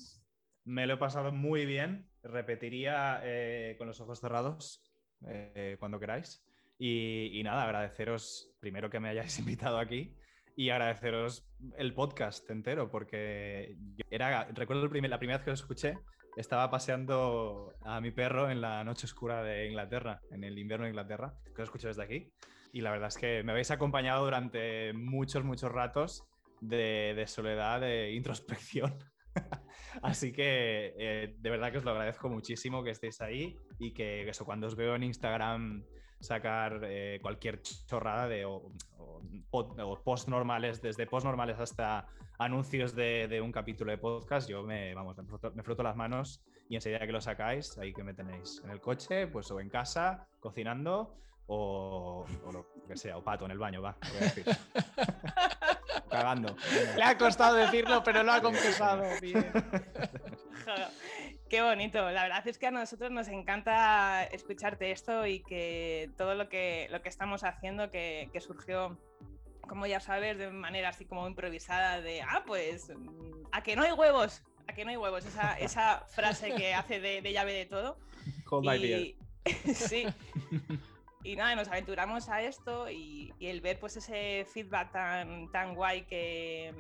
[0.63, 2.09] Me lo he pasado muy bien.
[2.23, 4.81] Repetiría eh, con los ojos cerrados
[5.27, 6.41] eh, cuando queráis.
[6.79, 10.15] Y, y nada, agradeceros primero que me hayáis invitado aquí
[10.57, 11.49] y agradeceros
[11.79, 13.77] el podcast entero, porque
[14.11, 15.95] era, recuerdo el primer- la primera vez que lo escuché,
[16.37, 20.91] estaba paseando a mi perro en la noche oscura de Inglaterra, en el invierno de
[20.91, 22.33] Inglaterra, que lo escucho desde aquí.
[22.73, 26.25] Y la verdad es que me habéis acompañado durante muchos, muchos ratos
[26.61, 28.97] de, de soledad, de introspección.
[30.03, 34.29] Así que eh, de verdad que os lo agradezco muchísimo que estéis ahí y que
[34.29, 35.85] eso, cuando os veo en Instagram
[36.23, 39.21] sacar eh, cualquier chorrada de o, o
[39.51, 42.07] pod- o post normales, desde post normales hasta
[42.39, 45.97] anuncios de, de un capítulo de podcast, yo me, vamos, me froto, me froto las
[45.97, 49.61] manos y enseguida que lo sacáis, ahí que me tenéis en el coche, pues o
[49.61, 51.17] en casa, cocinando
[51.47, 54.45] o, o lo que sea, o pato en el baño, va, voy a decir.
[56.11, 56.55] Cagando.
[56.97, 59.03] Le ha costado decirlo, pero lo ha confesado.
[59.21, 59.51] Bien.
[61.53, 62.11] Qué bonito.
[62.11, 66.89] La verdad es que a nosotros nos encanta escucharte esto y que todo lo que,
[66.91, 68.99] lo que estamos haciendo, que, que surgió,
[69.69, 72.91] como ya sabes, de manera así como improvisada, de, ah, pues,
[73.53, 77.01] a que no hay huevos, a que no hay huevos, esa, esa frase que hace
[77.01, 77.99] de, de llave de todo.
[78.49, 78.77] Hold my.
[78.83, 79.17] Y,
[79.75, 80.07] sí.
[81.23, 85.75] Y nada, nos aventuramos a esto y, y el ver pues ese feedback tan, tan
[85.75, 86.73] guay que,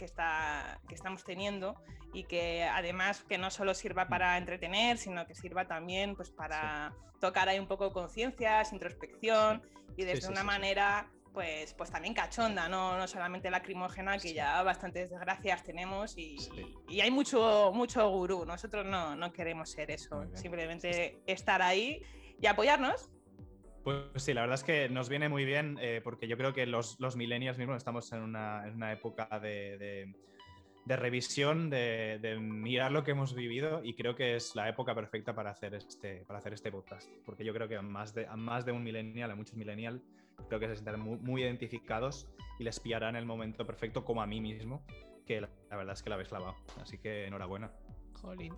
[0.00, 1.74] que, está, que estamos teniendo
[2.14, 6.94] y que además que no solo sirva para entretener, sino que sirva también pues para
[7.20, 9.62] tocar ahí un poco conciencias, introspección
[9.98, 14.28] y desde sí, una sí, manera pues, pues también cachonda, no, no solamente lacrimógena, que
[14.30, 14.34] Sí.
[14.34, 16.74] ya bastantes desgracias tenemos y, Sí.
[16.88, 18.44] y hay mucho, mucho gurú.
[18.46, 22.02] Nosotros no, no queremos ser eso, simplemente estar ahí
[22.40, 23.10] y apoyarnos.
[23.84, 26.66] Pues sí, la verdad es que nos viene muy bien eh, porque yo creo que
[26.66, 30.14] los, millennials mismos estamos en una, época de,
[30.86, 35.50] revisión, de, mirar lo que hemos vivido y creo que es la época perfecta para
[35.50, 37.10] hacer este, para hacer este podcast.
[37.24, 40.02] Porque yo creo que a más de, a más de un millennial, a muchos millennials,
[40.48, 42.28] creo que se sentirán muy, identificados
[42.58, 44.84] y les pillarán el momento perfecto, como a mí mismo,
[45.26, 46.54] que la, la verdad es que la habéis clavado.
[46.82, 47.72] Así que enhorabuena.
[48.20, 48.54] Jolín.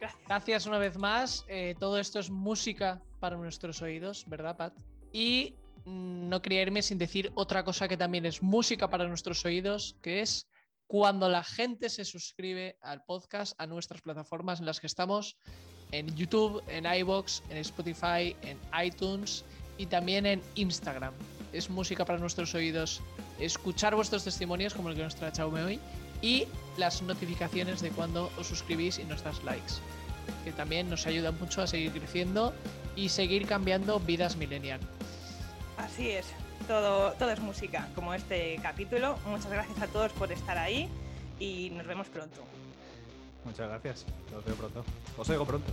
[0.00, 0.22] Gracias.
[0.26, 1.44] Gracias una vez más.
[1.48, 4.74] Eh, todo esto es música para nuestros oídos, ¿verdad, Pat?
[5.12, 5.54] Y
[5.84, 9.96] mm, no quería irme sin decir otra cosa que también es música para nuestros oídos,
[10.02, 10.48] que es
[10.86, 15.36] cuando la gente se suscribe al podcast, a nuestras plataformas en las que estamos,
[15.92, 19.44] en YouTube, en iBox, en Spotify, en iTunes
[19.76, 21.12] y también en Instagram.
[21.52, 23.00] Es música para nuestros oídos
[23.38, 25.80] escuchar vuestros testimonios, como el que nos trae Chaume hoy,
[26.22, 26.46] y
[26.76, 29.74] las notificaciones de cuando os suscribís y nos das likes,
[30.44, 32.54] que también nos ayudan mucho a seguir creciendo
[32.96, 34.80] y seguir cambiando vidas millennial.
[35.76, 36.26] Así es,
[36.66, 39.18] todo, todo es música, como este capítulo.
[39.26, 40.88] Muchas gracias a todos por estar ahí
[41.38, 42.42] y nos vemos pronto.
[43.44, 44.04] Muchas gracias.
[44.36, 44.84] Os veo pronto.
[45.16, 45.72] Os oigo pronto.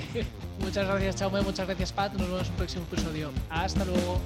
[0.58, 2.12] muchas gracias, Chaume, muchas gracias, Pat.
[2.12, 3.30] Nos vemos en un próximo episodio.
[3.48, 4.20] Hasta luego.